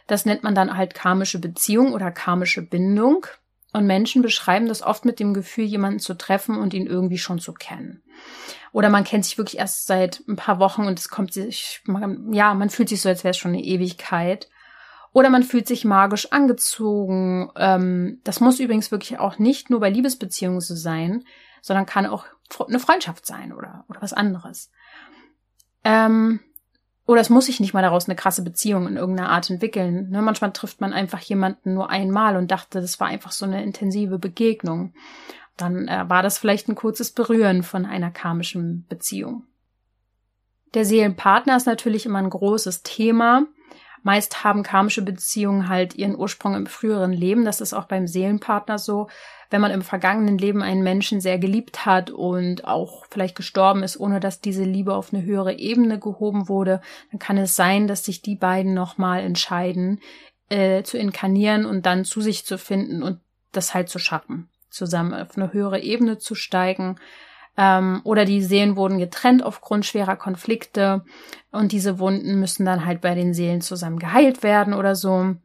Das 0.06 0.25
nennt 0.25 0.43
man 0.43 0.54
dann 0.54 0.75
halt 0.75 0.93
karmische 0.93 1.39
Beziehung 1.39 1.93
oder 1.93 2.12
karmische 2.12 2.62
Bindung. 2.62 3.25
Und 3.71 3.88
Menschen 3.88 4.21
beschreiben 4.21 4.67
das 4.67 4.82
oft 4.82 5.06
mit 5.06 5.21
dem 5.21 5.34
Gefühl, 5.34 5.63
jemanden 5.63 5.99
zu 5.99 6.15
treffen 6.15 6.58
und 6.58 6.73
ihn 6.73 6.88
irgendwie 6.88 7.17
schon 7.17 7.39
zu 7.39 7.54
kennen. 7.54 8.04
Oder 8.73 8.89
man 8.89 9.06
kennt 9.06 9.23
sich 9.23 9.38
wirklich 9.38 9.60
erst 9.60 9.88
seit 9.88 10.21
ein 10.28 10.36
paar 10.36 10.60
Wochen 10.60 10.86
und 10.86 10.99
es 10.99 11.08
kommt 11.08 11.32
sich, 11.32 11.82
ja, 12.32 12.54
man 12.54 12.69
fühlt 12.69 12.89
sich 12.89 12.99
so, 12.99 13.08
als 13.08 13.23
wäre 13.23 13.32
es 13.32 13.38
schon 13.38 13.54
eine 13.54 13.63
Ewigkeit. 13.63 14.49
Oder 15.13 15.30
man 15.30 15.43
fühlt 15.43 15.69
sich 15.69 15.86
magisch 15.86 16.34
angezogen. 16.34 17.49
Ähm, 17.56 18.19
das 18.25 18.41
muss 18.41 18.60
übrigens 18.60 18.91
wirklich 18.91 19.19
auch 19.19 19.39
nicht 19.39 19.69
nur 19.69 19.80
bei 19.80 19.89
Liebesbeziehungen 19.89 20.60
so 20.60 20.75
sein 20.75 21.23
sondern 21.65 21.88
kann 21.88 22.06
auch 22.06 22.25
eine 22.67 22.80
Freundschaft 22.80 23.25
sein 23.25 23.51
oder, 23.51 23.86
oder 23.89 23.99
was 23.99 24.13
anderes. 24.13 24.69
Ähm, 25.84 26.39
oder 27.08 27.21
es 27.21 27.32
muss 27.32 27.47
sich 27.47 27.60
nicht 27.60 27.73
mal 27.73 27.82
daraus 27.82 28.08
eine 28.08 28.15
krasse 28.15 28.43
Beziehung 28.43 28.88
in 28.88 28.97
irgendeiner 28.97 29.30
Art 29.30 29.49
entwickeln. 29.49 30.12
Ne? 30.12 30.21
Manchmal 30.21 30.54
trifft 30.54 30.80
man 30.80 30.93
einfach 30.93 31.19
jemanden 31.21 31.73
nur 31.73 31.89
einmal 31.89 32.38
und 32.38 32.51
dachte, 32.51 32.82
das 32.82 32.99
war 32.99 33.08
einfach 33.08 33.32
so 33.32 33.45
eine 33.45 33.63
intensive 33.63 34.19
Begegnung. 34.19 34.93
Dann 35.58 35.88
äh, 35.88 36.08
war 36.08 36.21
das 36.21 36.38
vielleicht 36.38 36.69
ein 36.69 36.75
kurzes 36.75 37.12
Berühren 37.12 37.63
von 37.63 37.88
einer 37.88 38.12
karmischen 38.12 38.86
Beziehung. 38.88 39.41
Der 40.75 40.86
Seelenpartner 40.86 41.58
ist 41.58 41.65
natürlich 41.65 42.06
immer 42.06 42.19
ein 42.19 42.30
großes 42.30 42.84
Thema. 42.84 43.47
Meist 44.06 44.44
haben 44.44 44.62
karmische 44.62 45.02
Beziehungen 45.02 45.68
halt 45.68 45.96
ihren 45.96 46.15
Ursprung 46.15 46.54
im 46.54 46.68
früheren 46.68 47.12
Leben. 47.12 47.44
Das 47.44 47.60
ist 47.60 47.74
auch 47.74 47.86
beim 47.86 48.06
Seelenpartner 48.06 48.78
so. 48.78 49.08
Wenn 49.50 49.62
man 49.62 49.72
im 49.72 49.82
vergangenen 49.82 50.38
Leben 50.38 50.62
einen 50.62 50.84
Menschen 50.84 51.22
sehr 51.22 51.39
geliebt 51.39 51.88
hat 51.88 52.12
und 52.12 52.65
auch 52.65 53.08
vielleicht 53.10 53.36
gestorben 53.36 53.82
ist, 53.82 54.00
ohne 54.00 54.20
dass 54.20 54.41
diese 54.41 54.63
Liebe 54.63 54.94
auf 54.94 55.12
eine 55.12 55.24
höhere 55.24 55.54
Ebene 55.54 55.98
gehoben 55.98 56.48
wurde, 56.48 56.82
dann 57.10 57.18
kann 57.18 57.39
es 57.39 57.56
sein, 57.56 57.88
dass 57.88 58.06
sich 58.06 58.22
die 58.22 58.36
beiden 58.36 58.76
nochmal 58.76 59.22
entscheiden, 59.22 60.00
äh, 60.50 60.84
zu 60.84 61.00
inkarnieren 61.00 61.65
und 61.65 61.88
dann 61.88 62.06
zu 62.06 62.22
sich 62.22 62.46
zu 62.46 62.60
finden 62.60 63.02
und 63.02 63.22
das 63.54 63.74
halt 63.74 63.89
zu 63.89 63.98
schaffen, 63.98 64.50
zusammen 64.70 65.15
auf 65.15 65.36
eine 65.36 65.52
höhere 65.52 65.80
Ebene 65.80 66.20
zu 66.20 66.36
steigen 66.36 66.98
ähm, 67.58 68.02
oder 68.04 68.26
die 68.26 68.41
Seelen 68.41 68.76
wurden 68.76 68.98
getrennt 68.98 69.44
aufgrund 69.44 69.86
schwerer 69.86 70.15
Konflikte 70.15 71.04
und 71.52 71.72
diese 71.72 72.00
Wunden 72.00 72.39
müssen 72.39 72.65
dann 72.65 72.86
halt 72.86 73.02
bei 73.02 73.15
den 73.15 73.34
Seelen 73.34 73.62
zusammen 73.62 74.00
geheilt 74.00 74.44
werden 74.44 74.74
oder 74.74 74.96
so. 74.96 75.36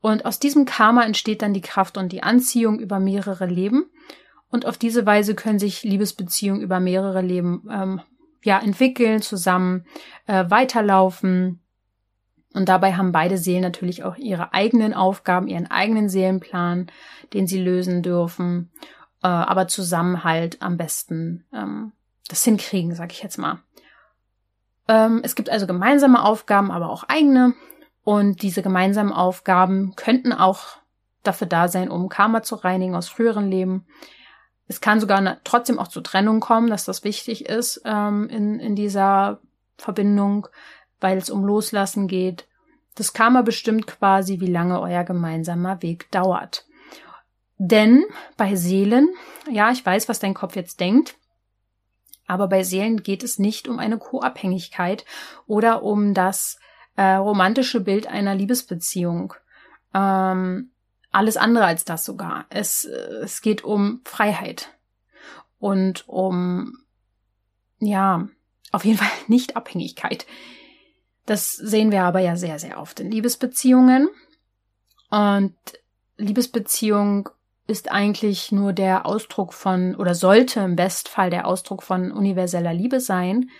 Und 0.00 0.26
aus 0.26 0.38
diesem 0.38 0.66
Karma 0.66 1.04
entsteht 1.04 1.40
dann 1.40 1.54
die 1.54 1.62
Kraft 1.62 1.96
und 1.96 2.12
die 2.12 2.22
Anziehung 2.22 2.78
über 2.78 3.00
mehrere 3.00 3.46
Leben. 3.46 3.86
Und 4.50 4.66
auf 4.66 4.76
diese 4.76 5.06
Weise 5.06 5.34
können 5.34 5.58
sich 5.58 5.82
Liebesbeziehungen 5.82 6.60
über 6.60 6.78
mehrere 6.78 7.22
Leben 7.22 7.66
ähm, 7.72 8.00
ja 8.42 8.58
entwickeln, 8.58 9.22
zusammen 9.22 9.86
äh, 10.26 10.44
weiterlaufen. 10.48 11.60
Und 12.52 12.68
dabei 12.68 12.94
haben 12.94 13.12
beide 13.12 13.38
Seelen 13.38 13.62
natürlich 13.62 14.04
auch 14.04 14.16
ihre 14.16 14.52
eigenen 14.52 14.92
Aufgaben, 14.92 15.48
ihren 15.48 15.70
eigenen 15.70 16.10
Seelenplan, 16.10 16.88
den 17.32 17.46
sie 17.46 17.60
lösen 17.60 18.02
dürfen 18.02 18.70
äh, 19.24 19.26
aber 19.26 19.66
zusammen 19.68 20.22
halt 20.22 20.60
am 20.60 20.76
besten 20.76 21.46
ähm, 21.52 21.92
das 22.28 22.44
hinkriegen, 22.44 22.94
sag 22.94 23.10
ich 23.10 23.22
jetzt 23.22 23.38
mal. 23.38 23.58
Ähm, 24.86 25.22
es 25.24 25.34
gibt 25.34 25.48
also 25.48 25.66
gemeinsame 25.66 26.22
Aufgaben, 26.22 26.70
aber 26.70 26.90
auch 26.90 27.04
eigene. 27.04 27.54
Und 28.04 28.42
diese 28.42 28.60
gemeinsamen 28.60 29.14
Aufgaben 29.14 29.96
könnten 29.96 30.34
auch 30.34 30.76
dafür 31.22 31.46
da 31.46 31.68
sein, 31.68 31.90
um 31.90 32.10
Karma 32.10 32.42
zu 32.42 32.54
reinigen 32.54 32.94
aus 32.94 33.08
früheren 33.08 33.50
Leben. 33.50 33.86
Es 34.68 34.82
kann 34.82 35.00
sogar 35.00 35.38
trotzdem 35.42 35.78
auch 35.78 35.88
zur 35.88 36.04
Trennung 36.04 36.40
kommen, 36.40 36.68
dass 36.68 36.84
das 36.84 37.02
wichtig 37.02 37.46
ist 37.46 37.80
ähm, 37.86 38.28
in, 38.28 38.60
in 38.60 38.76
dieser 38.76 39.40
Verbindung, 39.78 40.48
weil 41.00 41.16
es 41.16 41.30
um 41.30 41.46
Loslassen 41.46 42.08
geht. 42.08 42.46
Das 42.94 43.14
Karma 43.14 43.40
bestimmt 43.40 43.86
quasi, 43.86 44.40
wie 44.40 44.50
lange 44.50 44.80
euer 44.80 45.04
gemeinsamer 45.04 45.80
Weg 45.80 46.10
dauert. 46.10 46.66
Denn 47.58 48.04
bei 48.36 48.56
Seelen, 48.56 49.08
ja, 49.50 49.70
ich 49.70 49.84
weiß, 49.84 50.08
was 50.08 50.18
dein 50.18 50.34
Kopf 50.34 50.56
jetzt 50.56 50.80
denkt, 50.80 51.16
aber 52.26 52.48
bei 52.48 52.62
Seelen 52.62 53.02
geht 53.02 53.22
es 53.22 53.38
nicht 53.38 53.68
um 53.68 53.78
eine 53.78 53.98
Co-Abhängigkeit 53.98 55.04
oder 55.46 55.82
um 55.82 56.14
das 56.14 56.58
äh, 56.96 57.14
romantische 57.14 57.80
Bild 57.80 58.06
einer 58.06 58.34
Liebesbeziehung. 58.34 59.34
Ähm, 59.92 60.70
alles 61.10 61.36
andere 61.36 61.66
als 61.66 61.84
das 61.84 62.04
sogar. 62.04 62.46
Es, 62.50 62.84
äh, 62.84 63.20
es 63.22 63.40
geht 63.42 63.62
um 63.62 64.00
Freiheit 64.04 64.70
und 65.58 66.08
um, 66.08 66.78
ja, 67.78 68.28
auf 68.72 68.84
jeden 68.84 68.98
Fall 68.98 69.08
nicht 69.28 69.56
Abhängigkeit. 69.56 70.26
Das 71.26 71.52
sehen 71.52 71.90
wir 71.90 72.02
aber 72.02 72.20
ja 72.20 72.36
sehr, 72.36 72.58
sehr 72.58 72.80
oft 72.80 73.00
in 73.00 73.10
Liebesbeziehungen. 73.10 74.08
Und 75.10 75.54
Liebesbeziehung 76.16 77.28
ist 77.66 77.90
eigentlich 77.90 78.52
nur 78.52 78.72
der 78.72 79.06
Ausdruck 79.06 79.54
von 79.54 79.94
oder 79.94 80.14
sollte 80.14 80.60
im 80.60 80.76
Bestfall 80.76 81.30
der 81.30 81.46
Ausdruck 81.46 81.82
von 81.82 82.12
universeller 82.12 82.74
Liebe 82.74 83.00
sein, 83.00 83.50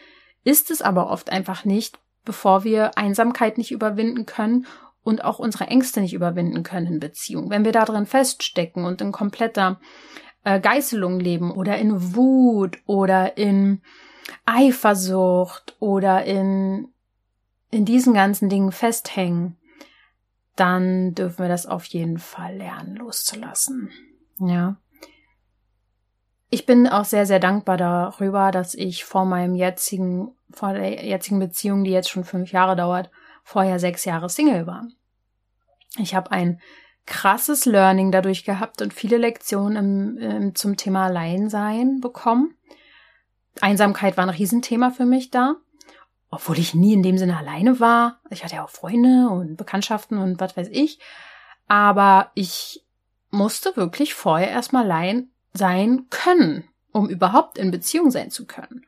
ist 0.45 0.71
es 0.71 0.83
aber 0.83 1.11
oft 1.11 1.31
einfach 1.31 1.65
nicht, 1.65 1.99
bevor 2.25 2.65
wir 2.65 2.99
Einsamkeit 2.99 3.57
nicht 3.57 3.71
überwinden 3.71 4.27
können 4.27 4.67
und 5.03 5.25
auch 5.25 5.39
unsere 5.39 5.67
Ängste 5.67 6.01
nicht 6.01 6.15
überwinden 6.15 6.63
können 6.63 6.87
in 6.87 7.01
Beziehung. 7.01 7.51
Wenn 7.51 7.65
wir 7.65 7.73
da 7.73 7.85
drin 7.85 8.07
feststecken 8.07 8.85
und 8.85 9.01
in 9.01 9.13
kompletter 9.13 9.81
äh, 10.45 10.61
Geißelung 10.61 11.21
leben 11.21 11.51
oder 11.51 11.79
in 11.79 12.15
Wut 12.15 12.79
oder 12.87 13.37
in 13.37 13.81
Eifersucht 14.45 15.77
oder 15.81 16.25
in, 16.25 16.89
in 17.71 17.85
diesen 17.85 18.15
ganzen 18.15 18.49
Dingen 18.49 18.73
festhängen, 18.73 19.57
dann 20.57 21.15
dürfen 21.15 21.39
wir 21.41 21.49
das 21.49 21.67
auf 21.67 21.85
jeden 21.87 22.19
Fall 22.19 22.57
lernen 22.57 22.97
loszulassen. 22.97 23.91
Ja. 24.39 24.77
Ich 26.51 26.67
bin 26.67 26.87
auch 26.87 27.05
sehr, 27.05 27.27
sehr 27.27 27.41
dankbar 27.41 27.77
darüber, 27.77 28.53
dass 28.53 28.75
ich 28.75 29.05
vor 29.05 29.25
meinem 29.25 29.55
jetzigen, 29.57 30.37
vor 30.51 30.73
der 30.73 31.05
jetzigen 31.05 31.41
Beziehung, 31.41 31.83
die 31.83 31.91
jetzt 31.91 32.11
schon 32.11 32.25
fünf 32.25 32.53
Jahre 32.53 32.77
dauert, 32.77 33.11
vorher 33.43 33.81
sechs 33.81 34.05
Jahre 34.05 34.29
Single 34.29 34.67
war. 34.67 34.87
Ich 35.99 36.15
habe 36.15 36.31
ein 36.31 36.61
krasses 37.07 37.67
Learning 37.67 38.13
dadurch 38.13 38.45
gehabt 38.45 38.83
und 38.83 38.95
viele 38.95 39.19
Lektionen 39.19 39.77
im, 39.77 40.19
im, 40.19 40.55
zum 40.55 40.77
Thema 40.77 41.07
Alleinsein 41.07 42.01
bekommen. 42.01 42.57
Einsamkeit 43.61 44.17
war 44.17 44.25
ein 44.25 44.31
Riesenthema 44.31 44.91
für 44.91 45.05
mich 45.05 45.31
da 45.31 45.57
obwohl 46.35 46.59
ich 46.59 46.75
nie 46.75 46.95
in 46.95 47.03
dem 47.03 47.19
Sinne 47.19 47.37
alleine 47.37 47.81
war. 47.81 48.21
Ich 48.31 48.45
hatte 48.45 48.57
ja 48.57 48.65
auch 48.65 48.71
Freunde 48.71 49.29
und 49.31 49.57
Bekanntschaften 49.57 50.19
und 50.19 50.41
was 50.41 50.57
weiß 50.57 50.69
ich. 50.71 50.99
Aber 51.67 52.31
ich 52.35 52.85
musste 53.31 53.77
wirklich 53.77 54.15
vorher 54.15 54.51
erstmal 54.51 54.85
allein 54.85 55.31
sein 55.53 56.07
können, 56.11 56.69
um 56.93 57.09
überhaupt 57.09 57.59
in 57.59 57.71
Beziehung 57.71 58.11
sein 58.11 58.31
zu 58.31 58.47
können. 58.47 58.85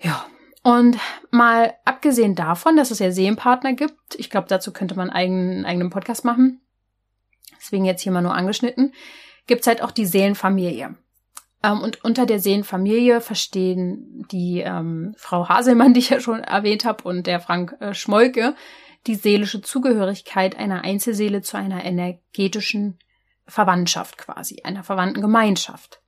Ja. 0.00 0.26
Und 0.62 0.98
mal 1.30 1.74
abgesehen 1.84 2.34
davon, 2.34 2.76
dass 2.76 2.90
es 2.90 2.98
ja 2.98 3.12
Seelenpartner 3.12 3.74
gibt, 3.74 4.16
ich 4.16 4.30
glaube, 4.30 4.48
dazu 4.48 4.72
könnte 4.72 4.96
man 4.96 5.10
einen 5.10 5.64
eigenen 5.64 5.90
Podcast 5.90 6.24
machen. 6.24 6.60
Deswegen 7.56 7.84
jetzt 7.84 8.02
hier 8.02 8.10
mal 8.10 8.22
nur 8.22 8.34
angeschnitten, 8.34 8.92
gibt's 9.46 9.68
halt 9.68 9.80
auch 9.80 9.92
die 9.92 10.06
Seelenfamilie. 10.06 10.96
Ähm, 11.66 11.80
und 11.80 12.04
unter 12.04 12.26
der 12.26 12.38
Seelenfamilie 12.38 13.20
verstehen 13.20 14.26
die 14.30 14.60
ähm, 14.60 15.14
Frau 15.16 15.48
Haselmann, 15.48 15.94
die 15.94 16.00
ich 16.00 16.10
ja 16.10 16.20
schon 16.20 16.40
erwähnt 16.40 16.84
habe, 16.84 17.04
und 17.04 17.26
der 17.26 17.40
Frank 17.40 17.76
äh, 17.80 17.94
Schmolke 17.94 18.54
die 19.06 19.14
seelische 19.14 19.60
Zugehörigkeit 19.60 20.58
einer 20.58 20.82
Einzelseele 20.82 21.40
zu 21.40 21.56
einer 21.56 21.84
energetischen 21.84 22.98
Verwandtschaft 23.46 24.18
quasi, 24.18 24.62
einer 24.64 24.82
verwandten 24.82 25.20
Gemeinschaft. 25.20 26.02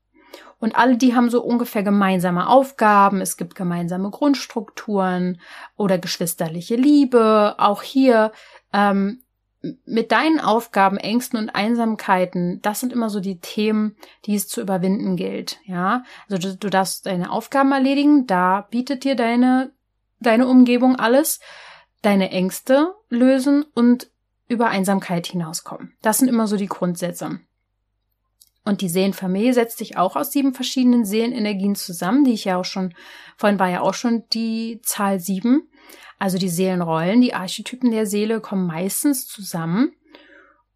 Und 0.58 0.76
alle 0.76 0.96
die 0.96 1.14
haben 1.14 1.30
so 1.30 1.40
ungefähr 1.40 1.84
gemeinsame 1.84 2.48
Aufgaben, 2.48 3.20
es 3.20 3.36
gibt 3.36 3.54
gemeinsame 3.54 4.10
Grundstrukturen 4.10 5.40
oder 5.76 5.98
geschwisterliche 5.98 6.74
Liebe. 6.74 7.54
Auch 7.58 7.82
hier 7.82 8.32
ähm, 8.72 9.22
mit 9.84 10.12
deinen 10.12 10.40
Aufgaben, 10.40 10.98
Ängsten 10.98 11.38
und 11.38 11.50
Einsamkeiten, 11.50 12.62
das 12.62 12.80
sind 12.80 12.92
immer 12.92 13.10
so 13.10 13.20
die 13.20 13.40
Themen, 13.40 13.96
die 14.24 14.34
es 14.34 14.46
zu 14.46 14.60
überwinden 14.60 15.16
gilt. 15.16 15.58
Ja, 15.64 16.04
also 16.28 16.50
du, 16.50 16.56
du 16.56 16.70
darfst 16.70 17.06
deine 17.06 17.32
Aufgaben 17.32 17.72
erledigen, 17.72 18.26
da 18.26 18.66
bietet 18.70 19.04
dir 19.04 19.16
deine, 19.16 19.72
deine 20.20 20.46
Umgebung 20.46 20.96
alles, 20.96 21.40
deine 22.02 22.30
Ängste 22.30 22.94
lösen 23.08 23.64
und 23.74 24.10
über 24.48 24.68
Einsamkeit 24.68 25.26
hinauskommen. 25.26 25.94
Das 26.02 26.18
sind 26.18 26.28
immer 26.28 26.46
so 26.46 26.56
die 26.56 26.66
Grundsätze. 26.66 27.40
Und 28.68 28.82
die 28.82 28.90
Seelenfamilie 28.90 29.54
setzt 29.54 29.78
sich 29.78 29.96
auch 29.96 30.14
aus 30.14 30.30
sieben 30.30 30.52
verschiedenen 30.52 31.06
Seelenenergien 31.06 31.74
zusammen, 31.74 32.24
die 32.24 32.34
ich 32.34 32.44
ja 32.44 32.58
auch 32.58 32.66
schon, 32.66 32.92
vorhin 33.38 33.58
war 33.58 33.70
ja 33.70 33.80
auch 33.80 33.94
schon 33.94 34.24
die 34.34 34.80
Zahl 34.82 35.20
sieben. 35.20 35.70
Also 36.18 36.36
die 36.36 36.50
Seelenrollen, 36.50 37.22
die 37.22 37.32
Archetypen 37.32 37.90
der 37.90 38.04
Seele 38.04 38.42
kommen 38.42 38.66
meistens 38.66 39.26
zusammen. 39.26 39.92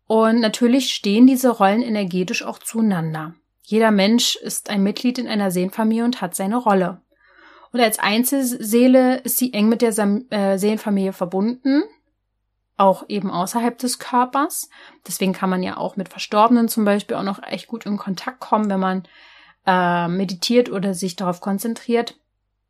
Und 0.06 0.40
natürlich 0.40 0.94
stehen 0.94 1.26
diese 1.26 1.50
Rollen 1.50 1.82
energetisch 1.82 2.42
auch 2.42 2.58
zueinander. 2.60 3.34
Jeder 3.60 3.90
Mensch 3.90 4.36
ist 4.36 4.70
ein 4.70 4.82
Mitglied 4.82 5.18
in 5.18 5.28
einer 5.28 5.50
Seelenfamilie 5.50 6.06
und 6.06 6.22
hat 6.22 6.34
seine 6.34 6.56
Rolle. 6.56 7.02
Und 7.72 7.80
als 7.80 7.98
Einzelseele 7.98 9.18
ist 9.18 9.36
sie 9.36 9.52
eng 9.52 9.68
mit 9.68 9.82
der 9.82 9.90
äh, 10.30 10.56
Seelenfamilie 10.56 11.12
verbunden, 11.12 11.82
auch 12.82 13.04
eben 13.08 13.30
außerhalb 13.30 13.78
des 13.78 14.00
Körpers. 14.00 14.68
Deswegen 15.06 15.32
kann 15.32 15.48
man 15.48 15.62
ja 15.62 15.76
auch 15.76 15.96
mit 15.96 16.08
Verstorbenen 16.08 16.68
zum 16.68 16.84
Beispiel 16.84 17.16
auch 17.16 17.22
noch 17.22 17.40
echt 17.42 17.68
gut 17.68 17.86
in 17.86 17.96
Kontakt 17.96 18.40
kommen, 18.40 18.68
wenn 18.68 18.80
man 18.80 19.04
äh, 19.66 20.08
meditiert 20.08 20.70
oder 20.70 20.92
sich 20.92 21.14
darauf 21.14 21.40
konzentriert. 21.40 22.18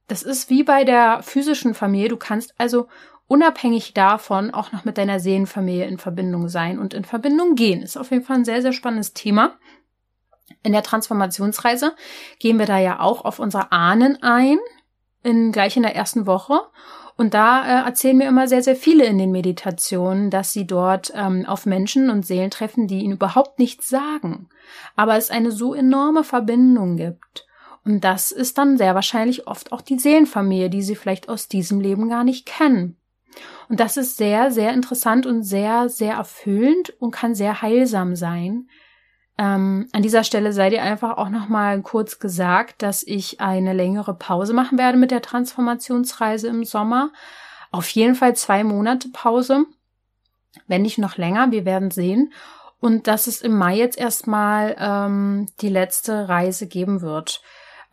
Das 0.09 0.23
ist 0.23 0.51
wie 0.51 0.63
bei 0.63 0.85
der 0.85 1.23
physischen 1.23 1.73
Familie. 1.73 2.11
Du 2.11 2.19
kannst 2.19 2.55
also 2.59 2.89
unabhängig 3.27 3.95
davon 3.95 4.53
auch 4.53 4.73
noch 4.73 4.85
mit 4.85 4.99
deiner 4.99 5.19
Seelenfamilie 5.19 5.87
in 5.87 5.97
Verbindung 5.97 6.49
sein 6.51 6.79
und 6.79 6.93
in 6.93 7.05
Verbindung 7.05 7.55
gehen. 7.55 7.81
Ist 7.81 7.97
auf 7.97 8.11
jeden 8.11 8.25
Fall 8.25 8.37
ein 8.37 8.45
sehr, 8.45 8.61
sehr 8.61 8.75
spannendes 8.75 9.15
Thema. 9.15 9.55
In 10.63 10.73
der 10.73 10.83
Transformationsreise 10.83 11.95
gehen 12.39 12.59
wir 12.59 12.67
da 12.67 12.79
ja 12.79 13.01
auch 13.01 13.25
auf 13.25 13.39
unsere 13.39 13.73
Ahnen 13.73 14.23
ein, 14.23 14.59
in, 15.23 15.53
gleich 15.53 15.79
in 15.79 15.83
der 15.83 15.97
ersten 15.97 16.27
Woche. 16.27 16.61
Und 17.17 17.35
da 17.35 17.65
äh, 17.65 17.85
erzählen 17.85 18.17
mir 18.17 18.29
immer 18.29 18.49
sehr, 18.49 18.63
sehr 18.63 18.77
viele 18.77 19.05
in 19.05 19.19
den 19.19 19.33
Meditationen, 19.33 20.31
dass 20.31 20.53
sie 20.53 20.67
dort 20.67 21.13
ähm, 21.15 21.45
auf 21.47 21.67
Menschen 21.67 22.11
und 22.11 22.27
Seelen 22.27 22.51
treffen, 22.51 22.87
die 22.87 23.01
ihnen 23.01 23.15
überhaupt 23.15 23.59
nichts 23.59 23.89
sagen. 23.89 24.49
Aber 24.97 25.17
es 25.17 25.31
eine 25.31 25.53
so 25.53 25.75
enorme 25.75 26.25
Verbindung 26.25 26.97
gibt. 26.97 27.47
Und 27.85 28.05
das 28.05 28.33
ist 28.33 28.59
dann 28.59 28.79
sehr 28.79 28.95
wahrscheinlich 28.95 29.47
oft 29.47 29.73
auch 29.73 29.81
die 29.81 29.99
Seelenfamilie, 29.99 30.71
die 30.71 30.83
sie 30.83 30.95
vielleicht 30.95 31.29
aus 31.29 31.49
diesem 31.49 31.81
Leben 31.81 32.09
gar 32.09 32.25
nicht 32.25 32.47
kennen. 32.47 32.97
Und 33.69 33.81
das 33.81 33.97
ist 33.97 34.17
sehr, 34.17 34.51
sehr 34.51 34.73
interessant 34.73 35.27
und 35.27 35.43
sehr, 35.43 35.89
sehr 35.89 36.15
erfüllend 36.15 36.91
und 37.01 37.11
kann 37.11 37.35
sehr 37.35 37.63
heilsam 37.63 38.15
sein, 38.15 38.69
ähm, 39.39 39.89
an 39.93 40.03
dieser 40.03 40.25
Stelle 40.25 40.53
sei 40.53 40.71
dir 40.71 40.83
einfach 40.83 41.17
auch 41.17 41.31
nochmal 41.31 41.81
kurz 41.83 42.19
gesagt, 42.19 42.83
dass 42.83 43.03
ich 43.03 43.41
eine 43.41 43.73
längere 43.73 44.15
Pause 44.15 44.53
machen 44.53 44.79
werde 44.79 44.99
mit 44.99 45.11
der 45.11 45.23
Transformationsreise 45.23 46.49
im 46.49 46.65
Sommer. 46.65 47.11
Auf 47.71 47.89
jeden 47.91 48.15
Fall 48.15 48.37
zwei 48.37 48.63
Monate 48.63 49.09
Pause, 49.09 49.65
wenn 50.67 50.83
nicht 50.83 50.99
noch 50.99 51.17
länger. 51.17 51.51
Wir 51.51 51.65
werden 51.65 51.91
sehen. 51.91 52.33
Und 52.79 53.07
dass 53.07 53.27
es 53.27 53.41
im 53.41 53.57
Mai 53.57 53.77
jetzt 53.77 53.97
erstmal 53.97 54.77
ähm, 54.79 55.47
die 55.61 55.69
letzte 55.69 56.29
Reise 56.29 56.67
geben 56.67 57.01
wird. 57.01 57.41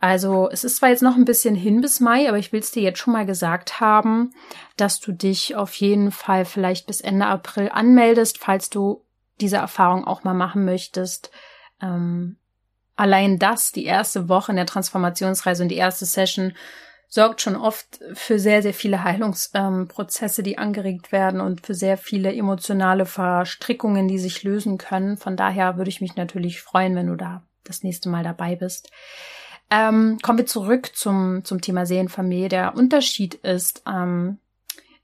Also 0.00 0.48
es 0.50 0.64
ist 0.64 0.76
zwar 0.76 0.88
jetzt 0.88 1.02
noch 1.02 1.16
ein 1.16 1.26
bisschen 1.26 1.54
hin 1.54 1.80
bis 1.80 2.00
Mai, 2.00 2.28
aber 2.28 2.38
ich 2.38 2.52
will 2.52 2.60
es 2.60 2.72
dir 2.72 2.82
jetzt 2.82 2.98
schon 2.98 3.12
mal 3.12 3.26
gesagt 3.26 3.80
haben, 3.80 4.32
dass 4.76 4.98
du 4.98 5.12
dich 5.12 5.54
auf 5.56 5.74
jeden 5.74 6.10
Fall 6.10 6.44
vielleicht 6.44 6.86
bis 6.86 7.00
Ende 7.00 7.26
April 7.26 7.70
anmeldest, 7.72 8.38
falls 8.38 8.70
du 8.70 9.04
diese 9.40 9.56
Erfahrung 9.56 10.04
auch 10.06 10.24
mal 10.24 10.34
machen 10.34 10.64
möchtest. 10.64 11.30
Ähm, 11.80 12.36
allein 12.96 13.38
das, 13.38 13.72
die 13.72 13.84
erste 13.84 14.28
Woche 14.28 14.52
in 14.52 14.56
der 14.56 14.66
Transformationsreise 14.66 15.62
und 15.62 15.68
die 15.68 15.76
erste 15.76 16.04
Session, 16.04 16.52
sorgt 17.12 17.40
schon 17.40 17.56
oft 17.56 17.98
für 18.14 18.38
sehr, 18.38 18.62
sehr 18.62 18.72
viele 18.72 19.02
Heilungsprozesse, 19.02 20.40
ähm, 20.40 20.44
die 20.44 20.58
angeregt 20.58 21.10
werden 21.10 21.40
und 21.40 21.66
für 21.66 21.74
sehr 21.74 21.98
viele 21.98 22.32
emotionale 22.32 23.04
Verstrickungen, 23.04 24.06
die 24.06 24.18
sich 24.18 24.44
lösen 24.44 24.78
können. 24.78 25.16
Von 25.16 25.36
daher 25.36 25.76
würde 25.76 25.90
ich 25.90 26.00
mich 26.00 26.14
natürlich 26.14 26.62
freuen, 26.62 26.94
wenn 26.94 27.08
du 27.08 27.16
da 27.16 27.42
das 27.64 27.82
nächste 27.82 28.08
Mal 28.08 28.22
dabei 28.22 28.54
bist. 28.54 28.90
Ähm, 29.70 30.18
kommen 30.22 30.38
wir 30.38 30.46
zurück 30.46 30.92
zum, 30.94 31.44
zum 31.44 31.60
Thema 31.60 31.84
Seelenfamilie. 31.84 32.48
Der 32.48 32.76
Unterschied 32.76 33.34
ist, 33.34 33.82
ähm, 33.88 34.38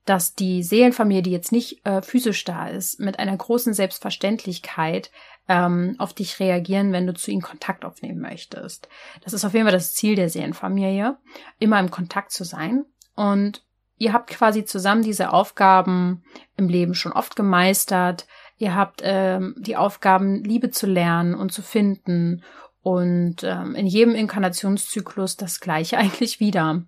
dass 0.06 0.34
die 0.34 0.62
Seelenfamilie, 0.62 1.22
die 1.22 1.32
jetzt 1.32 1.52
nicht 1.52 1.84
äh, 1.84 2.00
physisch 2.00 2.44
da 2.44 2.68
ist, 2.68 3.00
mit 3.00 3.18
einer 3.18 3.36
großen 3.36 3.74
Selbstverständlichkeit 3.74 5.10
ähm, 5.48 5.96
auf 5.98 6.14
dich 6.14 6.40
reagieren, 6.40 6.92
wenn 6.92 7.06
du 7.06 7.14
zu 7.14 7.30
ihnen 7.30 7.42
Kontakt 7.42 7.84
aufnehmen 7.84 8.20
möchtest. 8.20 8.88
Das 9.22 9.32
ist 9.32 9.44
auf 9.44 9.52
jeden 9.52 9.66
Fall 9.66 9.72
das 9.72 9.94
Ziel 9.94 10.14
der 10.14 10.30
Seelenfamilie, 10.30 11.18
immer 11.58 11.80
im 11.80 11.90
Kontakt 11.90 12.30
zu 12.30 12.44
sein. 12.44 12.84
Und 13.16 13.64
ihr 13.98 14.12
habt 14.12 14.30
quasi 14.30 14.64
zusammen 14.64 15.02
diese 15.02 15.32
Aufgaben 15.32 16.22
im 16.56 16.68
Leben 16.68 16.94
schon 16.94 17.12
oft 17.12 17.34
gemeistert. 17.34 18.28
Ihr 18.58 18.76
habt 18.76 19.00
ähm, 19.02 19.56
die 19.58 19.76
Aufgaben, 19.76 20.44
Liebe 20.44 20.70
zu 20.70 20.86
lernen 20.86 21.34
und 21.34 21.52
zu 21.52 21.62
finden. 21.62 22.42
Und 22.80 23.42
ähm, 23.42 23.74
in 23.74 23.86
jedem 23.86 24.14
Inkarnationszyklus 24.14 25.36
das 25.36 25.58
gleiche 25.58 25.98
eigentlich 25.98 26.38
wieder 26.38 26.84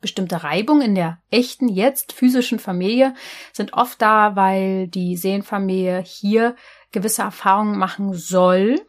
bestimmte 0.00 0.42
Reibung 0.42 0.80
in 0.80 0.94
der 0.94 1.18
echten, 1.30 1.68
jetzt 1.68 2.12
physischen 2.12 2.58
Familie 2.58 3.14
sind 3.52 3.74
oft 3.74 4.00
da, 4.00 4.36
weil 4.36 4.88
die 4.88 5.16
Seelenfamilie 5.16 6.00
hier 6.00 6.56
gewisse 6.92 7.22
Erfahrungen 7.22 7.78
machen 7.78 8.14
soll, 8.14 8.80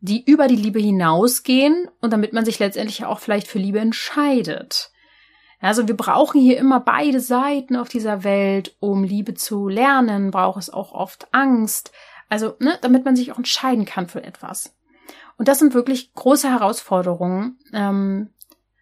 die 0.00 0.24
über 0.24 0.48
die 0.48 0.56
Liebe 0.56 0.80
hinausgehen 0.80 1.88
und 2.00 2.12
damit 2.12 2.32
man 2.32 2.44
sich 2.44 2.58
letztendlich 2.58 3.04
auch 3.04 3.20
vielleicht 3.20 3.48
für 3.48 3.58
Liebe 3.58 3.80
entscheidet. 3.80 4.90
Also 5.60 5.88
wir 5.88 5.96
brauchen 5.96 6.40
hier 6.40 6.56
immer 6.56 6.80
beide 6.80 7.20
Seiten 7.20 7.76
auf 7.76 7.88
dieser 7.88 8.24
Welt, 8.24 8.76
um 8.80 9.04
Liebe 9.04 9.34
zu 9.34 9.68
lernen, 9.68 10.30
braucht 10.30 10.58
es 10.58 10.70
auch 10.70 10.92
oft 10.92 11.28
Angst. 11.32 11.92
Also, 12.30 12.54
ne, 12.60 12.78
damit 12.80 13.04
man 13.04 13.16
sich 13.16 13.30
auch 13.30 13.36
entscheiden 13.36 13.84
kann 13.84 14.08
für 14.08 14.22
etwas. 14.22 14.74
Und 15.36 15.48
das 15.48 15.58
sind 15.58 15.74
wirklich 15.74 16.14
große 16.14 16.48
Herausforderungen, 16.48 17.58
ähm, 17.72 18.30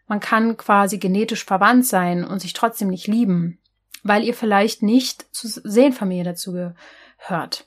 man 0.08 0.20
kann 0.20 0.56
quasi 0.56 0.98
genetisch 0.98 1.44
verwandt 1.44 1.86
sein 1.86 2.24
und 2.24 2.40
sich 2.40 2.54
trotzdem 2.54 2.88
nicht 2.88 3.06
lieben, 3.06 3.58
weil 4.02 4.24
ihr 4.24 4.34
vielleicht 4.34 4.82
nicht 4.82 5.26
zur 5.32 5.50
Seelenfamilie 5.50 6.24
dazu 6.24 6.52
gehört. 6.52 7.66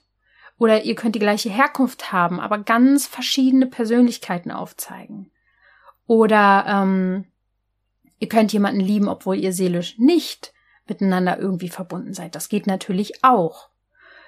Oder 0.57 0.83
ihr 0.83 0.95
könnt 0.95 1.15
die 1.15 1.19
gleiche 1.19 1.49
Herkunft 1.49 2.11
haben, 2.11 2.39
aber 2.39 2.59
ganz 2.59 3.07
verschiedene 3.07 3.67
Persönlichkeiten 3.67 4.51
aufzeigen. 4.51 5.31
Oder 6.05 6.65
ähm, 6.67 7.25
ihr 8.19 8.27
könnt 8.27 8.53
jemanden 8.53 8.81
lieben, 8.81 9.07
obwohl 9.07 9.37
ihr 9.37 9.53
seelisch 9.53 9.97
nicht 9.97 10.53
miteinander 10.87 11.39
irgendwie 11.39 11.69
verbunden 11.69 12.13
seid. 12.13 12.35
Das 12.35 12.49
geht 12.49 12.67
natürlich 12.67 13.23
auch. 13.23 13.70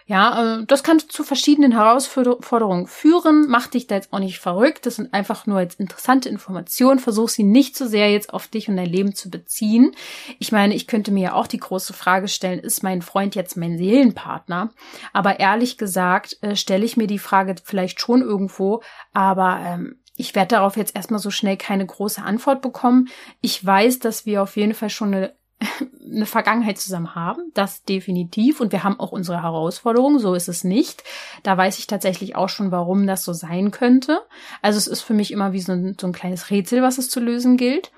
Ja, 0.05 0.59
äh, 0.59 0.65
das 0.65 0.83
kann 0.83 0.99
zu 0.99 1.23
verschiedenen 1.23 1.71
Herausforderungen 1.71 2.87
führen. 2.87 3.47
Mach 3.47 3.67
dich 3.67 3.87
da 3.87 3.95
jetzt 3.95 4.11
auch 4.11 4.19
nicht 4.19 4.39
verrückt. 4.39 4.85
Das 4.85 4.97
sind 4.97 5.13
einfach 5.13 5.45
nur 5.45 5.61
jetzt 5.61 5.79
interessante 5.79 6.29
Informationen. 6.29 6.99
Versuch 6.99 7.29
sie 7.29 7.43
nicht 7.43 7.75
zu 7.75 7.85
so 7.85 7.91
sehr 7.91 8.11
jetzt 8.11 8.33
auf 8.33 8.47
dich 8.47 8.67
und 8.67 8.77
dein 8.77 8.89
Leben 8.89 9.15
zu 9.15 9.29
beziehen. 9.29 9.95
Ich 10.39 10.51
meine, 10.51 10.75
ich 10.75 10.87
könnte 10.87 11.11
mir 11.11 11.23
ja 11.23 11.33
auch 11.33 11.47
die 11.47 11.59
große 11.59 11.93
Frage 11.93 12.27
stellen, 12.27 12.59
ist 12.59 12.83
mein 12.83 13.01
Freund 13.01 13.35
jetzt 13.35 13.55
mein 13.55 13.77
Seelenpartner? 13.77 14.71
Aber 15.13 15.39
ehrlich 15.39 15.77
gesagt, 15.77 16.37
äh, 16.41 16.55
stelle 16.55 16.85
ich 16.85 16.97
mir 16.97 17.07
die 17.07 17.19
Frage 17.19 17.55
vielleicht 17.63 18.01
schon 18.01 18.21
irgendwo, 18.21 18.81
aber 19.13 19.59
ähm, 19.63 19.99
ich 20.15 20.35
werde 20.35 20.49
darauf 20.49 20.77
jetzt 20.77 20.95
erstmal 20.95 21.19
so 21.19 21.31
schnell 21.31 21.57
keine 21.57 21.85
große 21.85 22.21
Antwort 22.21 22.61
bekommen. 22.61 23.09
Ich 23.41 23.65
weiß, 23.65 23.99
dass 23.99 24.25
wir 24.25 24.43
auf 24.43 24.55
jeden 24.57 24.73
Fall 24.73 24.89
schon 24.89 25.13
eine 25.13 25.33
eine 26.05 26.25
Vergangenheit 26.25 26.77
zusammen 26.77 27.15
haben, 27.15 27.51
das 27.53 27.83
definitiv. 27.83 28.59
Und 28.59 28.71
wir 28.71 28.83
haben 28.83 28.99
auch 28.99 29.11
unsere 29.11 29.41
Herausforderungen, 29.41 30.19
so 30.19 30.33
ist 30.33 30.49
es 30.49 30.63
nicht. 30.63 31.03
Da 31.43 31.57
weiß 31.57 31.79
ich 31.79 31.87
tatsächlich 31.87 32.35
auch 32.35 32.49
schon, 32.49 32.71
warum 32.71 33.07
das 33.07 33.23
so 33.23 33.33
sein 33.33 33.71
könnte. 33.71 34.21
Also 34.61 34.77
es 34.77 34.87
ist 34.87 35.01
für 35.01 35.13
mich 35.13 35.31
immer 35.31 35.53
wie 35.53 35.61
so 35.61 35.71
ein, 35.71 35.97
so 35.99 36.07
ein 36.07 36.13
kleines 36.13 36.49
Rätsel, 36.49 36.81
was 36.81 36.97
es 36.97 37.09
zu 37.09 37.19
lösen 37.19 37.57
gilt. 37.57 37.91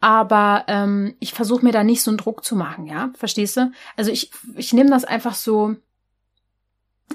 Aber 0.00 0.64
ähm, 0.66 1.14
ich 1.20 1.32
versuche 1.32 1.64
mir 1.64 1.72
da 1.72 1.84
nicht 1.84 2.02
so 2.02 2.10
einen 2.10 2.18
Druck 2.18 2.44
zu 2.44 2.56
machen, 2.56 2.86
ja, 2.86 3.10
verstehst 3.14 3.56
du? 3.56 3.70
Also 3.96 4.10
ich, 4.10 4.32
ich 4.56 4.72
nehme 4.72 4.90
das 4.90 5.04
einfach 5.04 5.34
so, 5.34 5.76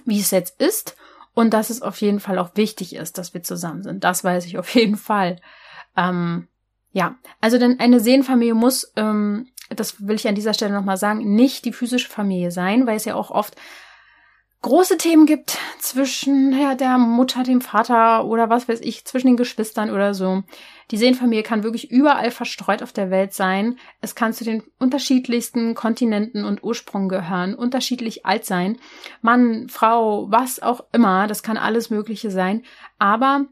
wie 0.06 0.20
es 0.20 0.32
jetzt 0.32 0.62
ist. 0.62 0.96
Und 1.34 1.54
dass 1.54 1.70
es 1.70 1.84
auf 1.84 2.02
jeden 2.02 2.20
Fall 2.20 2.40
auch 2.40 2.56
wichtig 2.56 2.96
ist, 2.96 3.20
dass 3.20 3.36
wir 3.36 3.44
zusammen 3.44 3.84
sind. 3.84 4.04
Das 4.04 4.24
weiß 4.24 4.48
ich 4.48 4.58
auf 4.58 4.74
jeden 4.74 4.98
Fall. 4.98 5.40
Ähm, 5.96 6.48
ja, 6.94 7.16
also 7.42 7.60
denn 7.60 7.80
eine 7.80 8.00
Seelenfamilie 8.00 8.56
muss 8.56 8.92
ähm, 8.96 9.48
das 9.76 10.08
will 10.08 10.16
ich 10.16 10.28
an 10.28 10.36
dieser 10.36 10.54
Stelle 10.54 10.74
nochmal 10.74 10.98
sagen, 10.98 11.36
nicht 11.36 11.66
die 11.66 11.74
physische 11.74 12.10
Familie 12.10 12.52
sein, 12.52 12.88
weil 12.88 12.98
es 12.98 13.06
ja 13.06 13.16
auch 13.16 13.32
oft 13.32 13.56
große 14.62 14.98
Themen 14.98 15.26
gibt 15.26 15.58
zwischen 15.80 16.52
ja, 16.58 16.76
der 16.76 16.98
Mutter, 16.98 17.44
dem 17.44 17.62
Vater 17.62 18.26
oder 18.26 18.50
was 18.50 18.68
weiß 18.68 18.82
ich, 18.82 19.06
zwischen 19.06 19.28
den 19.28 19.38
Geschwistern 19.38 19.92
oder 19.92 20.14
so. 20.14 20.44
Die 20.90 20.98
Seelenfamilie 20.98 21.44
kann 21.44 21.64
wirklich 21.64 21.92
überall 21.92 22.32
verstreut 22.32 22.82
auf 22.82 22.92
der 22.92 23.12
Welt 23.12 23.34
sein. 23.34 23.78
Es 24.02 24.16
kann 24.16 24.34
zu 24.34 24.44
den 24.44 24.64
unterschiedlichsten 24.80 25.76
Kontinenten 25.76 26.44
und 26.44 26.64
Ursprungen 26.64 27.10
gehören, 27.10 27.56
unterschiedlich 27.56 28.26
alt 28.26 28.46
sein. 28.46 28.78
Mann, 29.22 29.70
Frau, 29.70 30.32
was 30.32 30.62
auch 30.62 30.82
immer, 30.92 31.28
das 31.28 31.44
kann 31.44 31.58
alles 31.58 31.90
Mögliche 31.90 32.32
sein. 32.32 32.64
Aber 33.00 33.46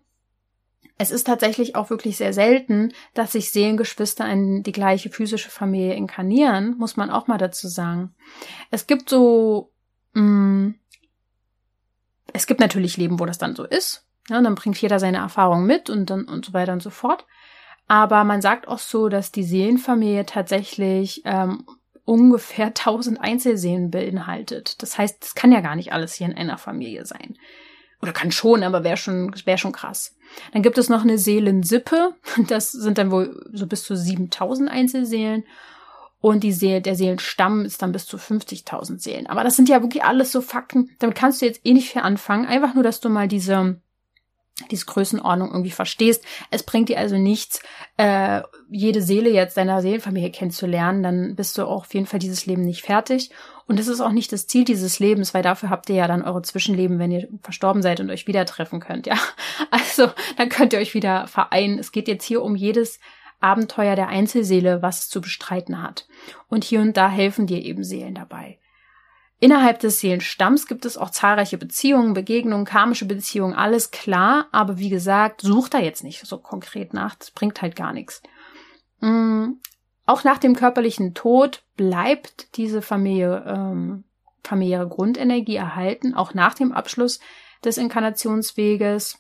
es 0.98 1.12
ist 1.12 1.28
tatsächlich 1.28 1.76
auch 1.76 1.90
wirklich 1.90 2.18
sehr 2.18 2.34
selten, 2.34 2.94
dass 3.14 3.34
sich 3.34 3.52
Seelengeschwister 3.52 4.30
in 4.32 4.64
die 4.64 4.72
gleiche 4.72 5.10
physische 5.10 5.50
Familie 5.50 5.94
inkarnieren, 5.96 6.78
muss 6.78 6.96
man 6.96 7.10
auch 7.10 7.28
mal 7.28 7.38
dazu 7.38 7.68
sagen. 7.68 8.16
Es 8.72 8.88
gibt 8.88 9.10
so, 9.10 9.72
mh, 10.14 10.22
mm, 10.22 10.76
es 12.34 12.48
gibt 12.48 12.60
natürlich 12.60 12.98
Leben, 12.98 13.20
wo 13.20 13.26
das 13.26 13.38
dann 13.38 13.56
so 13.56 13.64
ist. 13.64 14.06
Ja, 14.30 14.38
und 14.38 14.44
dann 14.44 14.56
bringt 14.56 14.82
jeder 14.82 15.00
seine 15.00 15.18
Erfahrung 15.18 15.66
mit 15.66 15.90
und 15.90 16.10
dann 16.10 16.26
und 16.26 16.46
so 16.46 16.54
weiter 16.54 16.74
und 16.74 16.82
so 16.82 16.90
fort. 16.90 17.26
Aber 17.88 18.24
man 18.24 18.42
sagt 18.42 18.68
auch 18.68 18.80
so, 18.80 19.10
dass 19.10 19.32
die 19.32 19.44
Seelenfamilie 19.44 20.26
tatsächlich 20.26 21.22
ähm, 21.26 21.66
ungefähr 22.04 22.68
1000 22.76 23.20
Einzelseelen 23.20 23.92
beinhaltet. 23.92 24.82
Das 24.82 24.98
heißt, 24.98 25.24
es 25.24 25.36
kann 25.36 25.52
ja 25.52 25.62
gar 25.62 25.76
nicht 25.76 25.94
alles 25.94 26.14
hier 26.14 26.28
in 26.28 26.36
einer 26.36 26.58
Familie 26.58 27.06
sein. 27.06 27.38
Oder 28.02 28.12
kann 28.12 28.32
schon, 28.32 28.64
aber 28.64 28.84
wäre 28.84 28.98
schon, 28.98 29.34
wäre 29.46 29.58
schon 29.58 29.72
krass. 29.72 30.16
Dann 30.52 30.62
gibt 30.62 30.78
es 30.78 30.90
noch 30.90 31.04
eine 31.04 31.18
Seelensippe. 31.18 32.16
Das 32.48 32.72
sind 32.72 32.98
dann 32.98 33.12
wohl 33.12 33.46
so 33.52 33.68
bis 33.68 33.84
zu 33.84 33.96
7000 33.96 34.70
Einzelseelen. 34.70 35.44
Und 36.22 36.44
die 36.44 36.54
Seele, 36.54 36.82
der 36.82 36.96
Seelenstamm 36.96 37.66
ist 37.66 37.82
dann 37.82 37.92
bis 37.92 38.08
zu 38.08 38.18
50.000 38.18 39.00
Seelen. 39.00 39.28
Aber 39.28 39.44
das 39.44 39.56
sind 39.56 39.70
ja 39.70 39.82
wirklich 39.82 40.04
alles 40.04 40.32
so 40.32 40.42
Fakten. 40.42 40.90
Damit 40.98 41.16
kannst 41.16 41.42
du 41.42 41.46
jetzt 41.46 41.62
eh 41.64 41.74
nicht 41.74 41.92
viel 41.92 42.02
anfangen. 42.02 42.48
Einfach 42.48 42.74
nur, 42.74 42.84
dass 42.84 43.00
du 43.00 43.10
mal 43.10 43.28
diese, 43.28 43.80
diese 44.72 44.86
Größenordnung 44.86 45.50
irgendwie 45.50 45.72
verstehst. 45.72 46.24
Es 46.50 46.64
bringt 46.64 46.90
dir 46.90 46.98
also 46.98 47.18
nichts, 47.18 47.62
äh, 47.98 48.42
jede 48.70 49.02
Seele 49.02 49.30
jetzt 49.30 49.58
deiner 49.58 49.82
Seelenfamilie 49.82 50.32
kennenzulernen, 50.32 51.04
dann 51.04 51.36
bist 51.36 51.58
du 51.58 51.66
auch 51.66 51.82
auf 51.82 51.94
jeden 51.94 52.06
Fall 52.06 52.20
dieses 52.20 52.46
Leben 52.46 52.64
nicht 52.64 52.82
fertig. 52.82 53.32
Und 53.68 53.80
das 53.80 53.88
ist 53.88 54.00
auch 54.00 54.12
nicht 54.12 54.32
das 54.32 54.48
Ziel 54.48 54.64
dieses 54.64 55.00
Lebens, 55.00 55.34
weil 55.34 55.42
dafür 55.42 55.70
habt 55.70 55.90
ihr 55.90 55.96
ja 55.96 56.08
dann 56.08 56.22
eure 56.22 56.42
Zwischenleben, 56.42 57.00
wenn 57.00 57.12
ihr 57.12 57.28
verstorben 57.42 57.82
seid 57.82 58.00
und 58.00 58.12
euch 58.12 58.28
wieder 58.28 58.46
treffen 58.46 58.80
könnt, 58.80 59.08
ja. 59.08 59.16
Also, 59.72 60.10
dann 60.38 60.50
könnt 60.50 60.74
ihr 60.74 60.80
euch 60.80 60.94
wieder 60.94 61.28
vereinen. 61.28 61.80
Es 61.80 61.92
geht 61.92 62.08
jetzt 62.08 62.26
hier 62.26 62.44
um 62.44 62.56
jedes 62.56 63.00
Abenteuer 63.40 63.96
der 63.96 64.08
Einzelseele, 64.08 64.82
was 64.82 65.02
es 65.02 65.10
zu 65.10 65.20
bestreiten 65.20 65.82
hat. 65.82 66.08
Und 66.48 66.64
hier 66.64 66.80
und 66.82 66.96
da 66.96 67.10
helfen 67.10 67.48
dir 67.48 67.62
eben 67.64 67.84
Seelen 67.84 68.16
dabei. 68.16 68.60
Innerhalb 69.46 69.78
des 69.78 70.00
Seelenstamms 70.00 70.66
gibt 70.66 70.86
es 70.86 70.98
auch 70.98 71.12
zahlreiche 71.12 71.60
Beziehungen, 71.60 72.16
Begegnungen, 72.16 72.66
karmische 72.66 73.06
Beziehungen, 73.06 73.54
alles 73.54 73.92
klar, 73.92 74.48
aber 74.52 74.80
wie 74.80 74.90
gesagt, 74.90 75.42
such 75.42 75.70
da 75.70 75.78
jetzt 75.78 76.04
nicht 76.04 76.26
so 76.26 76.40
konkret 76.40 76.96
nach, 76.96 77.14
das 77.14 77.30
bringt 77.30 77.62
halt 77.62 77.76
gar 77.76 77.94
nichts. 77.94 78.24
Mhm. 79.02 79.60
Auch 80.08 80.24
nach 80.24 80.40
dem 80.40 80.56
körperlichen 80.56 81.14
Tod 81.14 81.62
bleibt 81.78 82.58
diese 82.58 82.82
Familie, 82.82 83.44
ähm, 83.46 84.04
familiäre 84.44 84.88
Grundenergie 84.88 85.58
erhalten, 85.58 86.16
auch 86.16 86.34
nach 86.34 86.56
dem 86.56 86.72
Abschluss 86.72 87.20
des 87.64 87.78
Inkarnationsweges. 87.78 89.20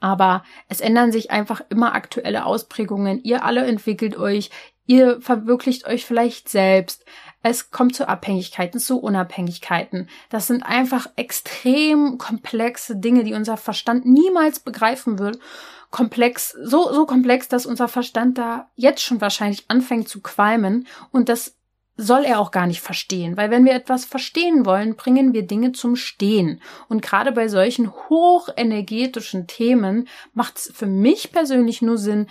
Aber 0.00 0.44
es 0.68 0.82
ändern 0.82 1.12
sich 1.12 1.30
einfach 1.30 1.62
immer 1.70 1.94
aktuelle 1.94 2.44
Ausprägungen. 2.44 3.24
Ihr 3.24 3.42
alle 3.42 3.64
entwickelt 3.64 4.18
euch, 4.18 4.50
ihr 4.84 5.22
verwirklicht 5.22 5.86
euch 5.86 6.04
vielleicht 6.04 6.50
selbst. 6.50 7.06
Es 7.46 7.70
kommt 7.70 7.94
zu 7.94 8.08
Abhängigkeiten, 8.08 8.80
zu 8.80 8.98
Unabhängigkeiten. 8.98 10.08
Das 10.30 10.46
sind 10.46 10.62
einfach 10.62 11.08
extrem 11.16 12.16
komplexe 12.16 12.96
Dinge, 12.96 13.22
die 13.22 13.34
unser 13.34 13.58
Verstand 13.58 14.06
niemals 14.06 14.60
begreifen 14.60 15.18
will. 15.18 15.38
Komplex, 15.90 16.56
so, 16.62 16.90
so 16.90 17.04
komplex, 17.04 17.46
dass 17.46 17.66
unser 17.66 17.86
Verstand 17.86 18.38
da 18.38 18.70
jetzt 18.76 19.02
schon 19.02 19.20
wahrscheinlich 19.20 19.66
anfängt 19.68 20.08
zu 20.08 20.22
qualmen. 20.22 20.86
Und 21.12 21.28
das 21.28 21.58
soll 21.98 22.24
er 22.24 22.40
auch 22.40 22.50
gar 22.50 22.66
nicht 22.66 22.80
verstehen, 22.80 23.36
weil 23.36 23.50
wenn 23.50 23.66
wir 23.66 23.74
etwas 23.74 24.06
verstehen 24.06 24.64
wollen, 24.64 24.96
bringen 24.96 25.34
wir 25.34 25.46
Dinge 25.46 25.72
zum 25.72 25.96
Stehen. 25.96 26.62
Und 26.88 27.02
gerade 27.02 27.30
bei 27.30 27.48
solchen 27.48 27.92
hochenergetischen 28.08 29.46
Themen 29.48 30.08
macht 30.32 30.56
es 30.56 30.72
für 30.74 30.86
mich 30.86 31.30
persönlich 31.30 31.82
nur 31.82 31.98
Sinn, 31.98 32.26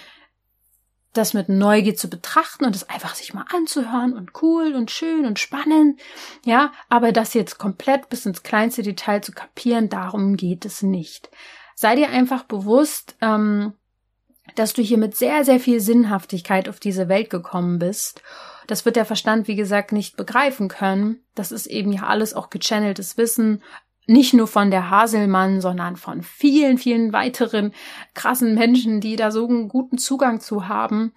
das 1.13 1.33
mit 1.33 1.47
Neugier 1.47 1.95
zu 1.95 2.09
betrachten 2.09 2.65
und 2.65 2.75
es 2.75 2.89
einfach 2.89 3.15
sich 3.15 3.33
mal 3.33 3.45
anzuhören 3.53 4.13
und 4.13 4.31
cool 4.41 4.73
und 4.75 4.91
schön 4.91 5.25
und 5.25 5.39
spannend. 5.39 5.99
Ja, 6.43 6.73
aber 6.89 7.11
das 7.11 7.33
jetzt 7.33 7.59
komplett 7.59 8.09
bis 8.09 8.25
ins 8.25 8.43
kleinste 8.43 8.81
Detail 8.81 9.21
zu 9.21 9.31
kapieren, 9.31 9.89
darum 9.89 10.35
geht 10.35 10.65
es 10.65 10.81
nicht. 10.81 11.29
Sei 11.75 11.95
dir 11.95 12.09
einfach 12.09 12.43
bewusst, 12.43 13.15
ähm, 13.21 13.73
dass 14.55 14.73
du 14.73 14.81
hier 14.81 14.97
mit 14.97 15.15
sehr, 15.15 15.45
sehr 15.45 15.59
viel 15.59 15.79
Sinnhaftigkeit 15.79 16.67
auf 16.67 16.79
diese 16.79 17.07
Welt 17.07 17.29
gekommen 17.29 17.79
bist. 17.79 18.21
Das 18.67 18.85
wird 18.85 18.95
der 18.95 19.05
Verstand, 19.05 19.47
wie 19.47 19.55
gesagt, 19.55 19.91
nicht 19.91 20.15
begreifen 20.15 20.67
können. 20.67 21.23
Das 21.35 21.51
ist 21.51 21.67
eben 21.67 21.91
ja 21.91 22.03
alles 22.03 22.33
auch 22.33 22.49
gechanneltes 22.49 23.17
Wissen, 23.17 23.61
nicht 24.05 24.33
nur 24.33 24.47
von 24.47 24.71
der 24.71 24.89
Haselmann, 24.89 25.61
sondern 25.61 25.95
von 25.95 26.23
vielen, 26.23 26.77
vielen 26.77 27.13
weiteren 27.13 27.73
krassen 28.13 28.53
Menschen, 28.55 28.99
die 28.99 29.15
da 29.15 29.31
so 29.31 29.47
einen 29.47 29.69
guten 29.69 29.97
Zugang 29.97 30.39
zu 30.39 30.67
haben, 30.67 31.13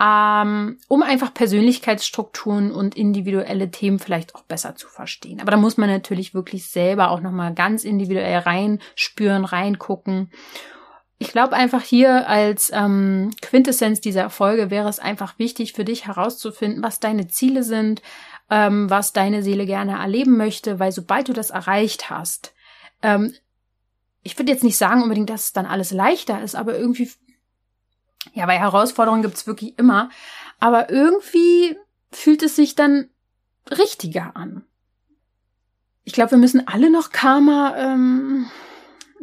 ähm, 0.00 0.78
um 0.88 1.02
einfach 1.02 1.34
Persönlichkeitsstrukturen 1.34 2.72
und 2.72 2.96
individuelle 2.96 3.70
Themen 3.70 3.98
vielleicht 3.98 4.34
auch 4.34 4.42
besser 4.42 4.74
zu 4.74 4.88
verstehen. 4.88 5.40
Aber 5.40 5.50
da 5.50 5.58
muss 5.58 5.76
man 5.76 5.90
natürlich 5.90 6.32
wirklich 6.32 6.68
selber 6.68 7.10
auch 7.10 7.20
nochmal 7.20 7.52
ganz 7.52 7.84
individuell 7.84 8.38
reinspüren, 8.38 9.44
reingucken. 9.44 10.30
Ich 11.18 11.32
glaube 11.32 11.54
einfach 11.54 11.82
hier 11.82 12.26
als 12.28 12.72
ähm, 12.72 13.30
Quintessenz 13.42 14.00
dieser 14.00 14.30
Folge 14.30 14.70
wäre 14.70 14.88
es 14.88 15.00
einfach 15.00 15.38
wichtig 15.38 15.74
für 15.74 15.84
dich 15.84 16.06
herauszufinden, 16.06 16.82
was 16.82 16.98
deine 16.98 17.28
Ziele 17.28 17.62
sind, 17.62 18.00
ähm, 18.50 18.90
was 18.90 19.12
deine 19.12 19.42
Seele 19.42 19.64
gerne 19.64 19.98
erleben 19.98 20.36
möchte, 20.36 20.78
weil 20.78 20.92
sobald 20.92 21.28
du 21.28 21.32
das 21.32 21.50
erreicht 21.50 22.10
hast, 22.10 22.52
ähm, 23.02 23.32
ich 24.22 24.38
würde 24.38 24.52
jetzt 24.52 24.64
nicht 24.64 24.76
sagen 24.76 25.02
unbedingt, 25.02 25.30
dass 25.30 25.44
es 25.44 25.52
dann 25.52 25.66
alles 25.66 25.92
leichter 25.92 26.42
ist, 26.42 26.54
aber 26.54 26.76
irgendwie, 26.76 27.10
ja, 28.34 28.46
weil 28.46 28.58
Herausforderungen 28.58 29.22
gibt's 29.22 29.46
wirklich 29.46 29.78
immer, 29.78 30.10
aber 30.58 30.90
irgendwie 30.90 31.76
fühlt 32.10 32.42
es 32.42 32.56
sich 32.56 32.74
dann 32.74 33.08
richtiger 33.70 34.36
an. 34.36 34.64
Ich 36.04 36.12
glaube, 36.12 36.32
wir 36.32 36.38
müssen 36.38 36.66
alle 36.66 36.90
noch 36.90 37.12
Karma, 37.12 37.76
ähm, 37.76 38.50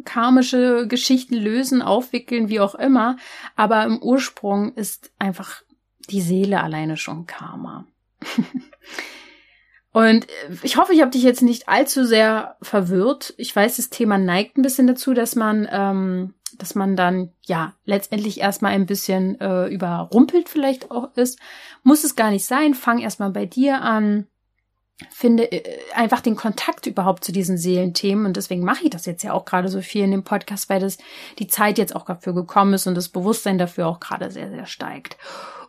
karmische 0.04 0.86
Geschichten 0.88 1.34
lösen, 1.34 1.82
aufwickeln, 1.82 2.48
wie 2.48 2.60
auch 2.60 2.74
immer, 2.74 3.16
aber 3.56 3.84
im 3.84 4.00
Ursprung 4.02 4.74
ist 4.74 5.12
einfach 5.18 5.62
die 6.08 6.22
Seele 6.22 6.62
alleine 6.62 6.96
schon 6.96 7.26
Karma. 7.26 7.86
Und 9.92 10.26
ich 10.62 10.76
hoffe, 10.76 10.92
ich 10.92 11.00
habe 11.00 11.10
dich 11.10 11.22
jetzt 11.22 11.42
nicht 11.42 11.68
allzu 11.68 12.04
sehr 12.04 12.56
verwirrt. 12.60 13.34
Ich 13.38 13.54
weiß, 13.54 13.76
das 13.76 13.90
Thema 13.90 14.18
neigt 14.18 14.58
ein 14.58 14.62
bisschen 14.62 14.86
dazu, 14.86 15.14
dass 15.14 15.34
man, 15.34 15.66
ähm, 15.70 16.34
dass 16.56 16.74
man 16.74 16.94
dann 16.94 17.32
ja 17.46 17.74
letztendlich 17.84 18.40
erstmal 18.40 18.72
ein 18.72 18.86
bisschen 18.86 19.40
äh, 19.40 19.66
überrumpelt 19.66 20.48
vielleicht 20.48 20.90
auch 20.90 21.14
ist. 21.16 21.38
Muss 21.82 22.04
es 22.04 22.16
gar 22.16 22.30
nicht 22.30 22.44
sein. 22.44 22.74
Fang 22.74 22.98
erstmal 22.98 23.30
bei 23.30 23.46
dir 23.46 23.80
an. 23.80 24.26
Finde 25.10 25.50
äh, 25.50 25.78
einfach 25.94 26.20
den 26.20 26.36
Kontakt 26.36 26.86
überhaupt 26.86 27.24
zu 27.24 27.32
diesen 27.32 27.56
Seelenthemen 27.56 28.26
und 28.26 28.36
deswegen 28.36 28.64
mache 28.64 28.84
ich 28.84 28.90
das 28.90 29.06
jetzt 29.06 29.22
ja 29.22 29.32
auch 29.32 29.44
gerade 29.44 29.68
so 29.68 29.80
viel 29.80 30.02
in 30.02 30.10
dem 30.10 30.24
Podcast, 30.24 30.68
weil 30.68 30.80
das 30.80 30.98
die 31.38 31.46
Zeit 31.46 31.78
jetzt 31.78 31.94
auch 31.94 32.04
dafür 32.04 32.34
gekommen 32.34 32.74
ist 32.74 32.88
und 32.88 32.96
das 32.96 33.08
Bewusstsein 33.08 33.58
dafür 33.58 33.86
auch 33.86 34.00
gerade 34.00 34.30
sehr, 34.30 34.50
sehr 34.50 34.66
steigt. 34.66 35.16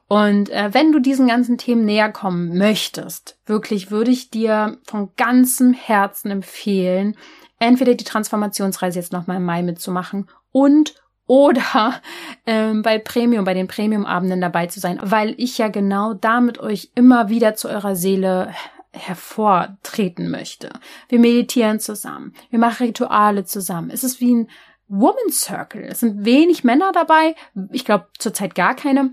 Und 0.09 0.49
äh, 0.49 0.73
wenn 0.73 0.91
du 0.91 0.99
diesen 0.99 1.27
ganzen 1.27 1.59
Themen 1.59 1.85
näher 1.85 2.11
kommen 2.11 2.57
möchtest, 2.57 3.37
wirklich 3.45 3.91
würde 3.91 4.09
ich 4.09 4.31
dir 4.31 4.79
von 4.83 5.11
ganzem 5.15 5.71
Herzen 5.71 6.31
empfehlen, 6.31 7.15
entweder 7.59 7.93
die 7.93 8.03
Transformationsreise 8.03 8.97
jetzt 8.97 9.13
nochmal 9.13 9.37
im 9.37 9.45
Mai 9.45 9.61
mitzumachen 9.61 10.27
und 10.51 10.95
oder 11.27 12.01
ähm, 12.47 12.81
bei 12.81 12.97
Premium, 12.97 13.45
bei 13.45 13.53
den 13.53 13.67
Premium-Abenden 13.67 14.41
dabei 14.41 14.65
zu 14.65 14.79
sein, 14.79 14.99
weil 15.03 15.35
ich 15.37 15.59
ja 15.59 15.67
genau 15.67 16.15
damit 16.15 16.57
euch 16.57 16.89
immer 16.95 17.29
wieder 17.29 17.53
zu 17.53 17.69
eurer 17.69 17.95
Seele 17.95 18.51
hervortreten 18.91 20.31
möchte. 20.31 20.71
Wir 21.07 21.19
meditieren 21.19 21.79
zusammen, 21.79 22.33
wir 22.49 22.57
machen 22.57 22.87
Rituale 22.87 23.45
zusammen. 23.45 23.91
Es 23.91 24.03
ist 24.03 24.19
wie 24.19 24.33
ein 24.33 24.49
Woman 24.87 25.29
Circle. 25.29 25.83
Es 25.83 25.99
sind 25.99 26.25
wenig 26.25 26.63
Männer 26.63 26.91
dabei, 26.91 27.35
ich 27.71 27.85
glaube 27.85 28.07
zurzeit 28.17 28.55
gar 28.55 28.75
keine, 28.75 29.11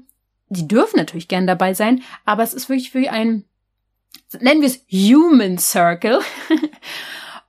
die 0.48 0.68
dürfen 0.68 0.98
natürlich 0.98 1.28
gern 1.28 1.46
dabei 1.46 1.74
sein, 1.74 2.02
aber 2.24 2.42
es 2.42 2.54
ist 2.54 2.68
wirklich 2.68 2.94
wie 2.94 3.08
ein, 3.08 3.44
nennen 4.40 4.60
wir 4.60 4.68
es 4.68 4.84
Human 4.90 5.58
Circle. 5.58 6.20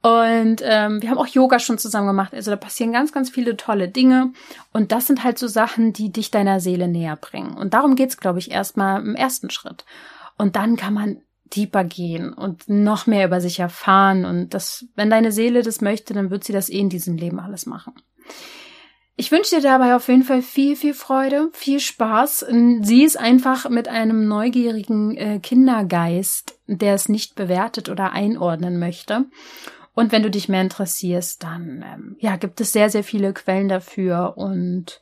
Und 0.02 0.62
ähm, 0.64 1.02
wir 1.02 1.10
haben 1.10 1.18
auch 1.18 1.28
Yoga 1.28 1.60
schon 1.60 1.80
zusammen 1.80 2.08
gemacht. 2.08 2.34
Also 2.34 2.52
da 2.52 2.56
passieren 2.56 2.94
ganz, 2.94 3.12
ganz 3.12 3.30
viele 3.30 3.58
tolle 3.58 3.90
Dinge. 3.90 4.32
Und 4.72 4.92
das 4.92 5.08
sind 5.08 5.24
halt 5.24 5.38
so 5.38 5.48
Sachen, 5.48 5.92
die 5.92 6.12
dich 6.12 6.32
deiner 6.32 6.60
Seele 6.60 6.88
näher 6.88 7.18
bringen. 7.18 7.58
Und 7.58 7.74
darum 7.74 7.96
geht's, 7.96 8.18
glaube 8.18 8.40
ich, 8.40 8.52
erstmal 8.52 9.02
im 9.02 9.16
ersten 9.16 9.50
Schritt. 9.50 9.86
Und 10.38 10.56
dann 10.56 10.78
kann 10.78 10.94
man 10.94 11.22
deeper 11.56 11.84
gehen 11.84 12.34
und 12.34 12.70
noch 12.70 13.08
mehr 13.08 13.26
über 13.26 13.42
sich 13.42 13.60
erfahren. 13.60 14.24
Und 14.24 14.54
das, 14.54 14.86
wenn 14.96 15.10
deine 15.10 15.32
Seele 15.32 15.62
das 15.62 15.82
möchte, 15.82 16.14
dann 16.14 16.30
wird 16.30 16.44
sie 16.44 16.54
das 16.54 16.70
eh 16.70 16.80
in 16.80 16.90
diesem 16.90 17.18
Leben 17.18 17.40
alles 17.40 17.66
machen. 17.66 17.94
Ich 19.20 19.32
wünsche 19.32 19.56
dir 19.56 19.62
dabei 19.64 19.96
auf 19.96 20.08
jeden 20.10 20.24
Fall 20.24 20.44
viel, 20.44 20.76
viel 20.76 20.94
Freude, 20.94 21.50
viel 21.52 21.80
Spaß. 21.80 22.46
Sieh 22.82 23.04
es 23.04 23.16
einfach 23.16 23.68
mit 23.68 23.88
einem 23.88 24.28
neugierigen 24.28 25.18
äh, 25.18 25.40
Kindergeist, 25.40 26.60
der 26.68 26.94
es 26.94 27.10
nicht 27.10 27.34
bewertet 27.34 27.90
oder 27.90 28.12
einordnen 28.12 28.78
möchte. 28.78 29.26
Und 29.96 30.12
wenn 30.12 30.22
du 30.22 30.30
dich 30.30 30.50
mehr 30.50 30.62
interessierst, 30.62 31.42
dann 31.42 31.84
ähm, 31.84 32.16
ja, 32.20 32.36
gibt 32.36 32.62
es 32.62 32.72
sehr, 32.72 32.92
sehr 32.92 33.04
viele 33.04 33.34
Quellen 33.34 33.70
dafür 33.70 34.36
und 34.38 35.02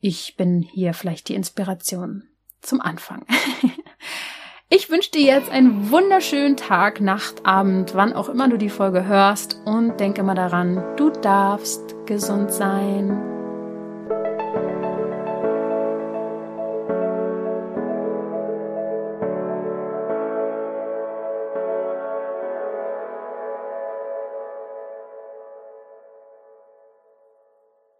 ich 0.00 0.34
bin 0.38 0.62
hier 0.62 0.94
vielleicht 0.94 1.28
die 1.28 1.34
Inspiration 1.34 2.28
zum 2.62 2.80
Anfang. 2.80 3.26
Ich 4.74 4.88
wünsche 4.88 5.10
dir 5.10 5.20
jetzt 5.20 5.50
einen 5.50 5.90
wunderschönen 5.90 6.56
Tag, 6.56 7.02
Nacht, 7.02 7.44
Abend, 7.44 7.94
wann 7.94 8.14
auch 8.14 8.30
immer 8.30 8.48
du 8.48 8.56
die 8.56 8.70
Folge 8.70 9.06
hörst 9.06 9.60
und 9.66 10.00
denke 10.00 10.22
mal 10.22 10.34
daran, 10.34 10.82
du 10.96 11.10
darfst 11.10 11.94
gesund 12.06 12.50
sein. 12.50 13.41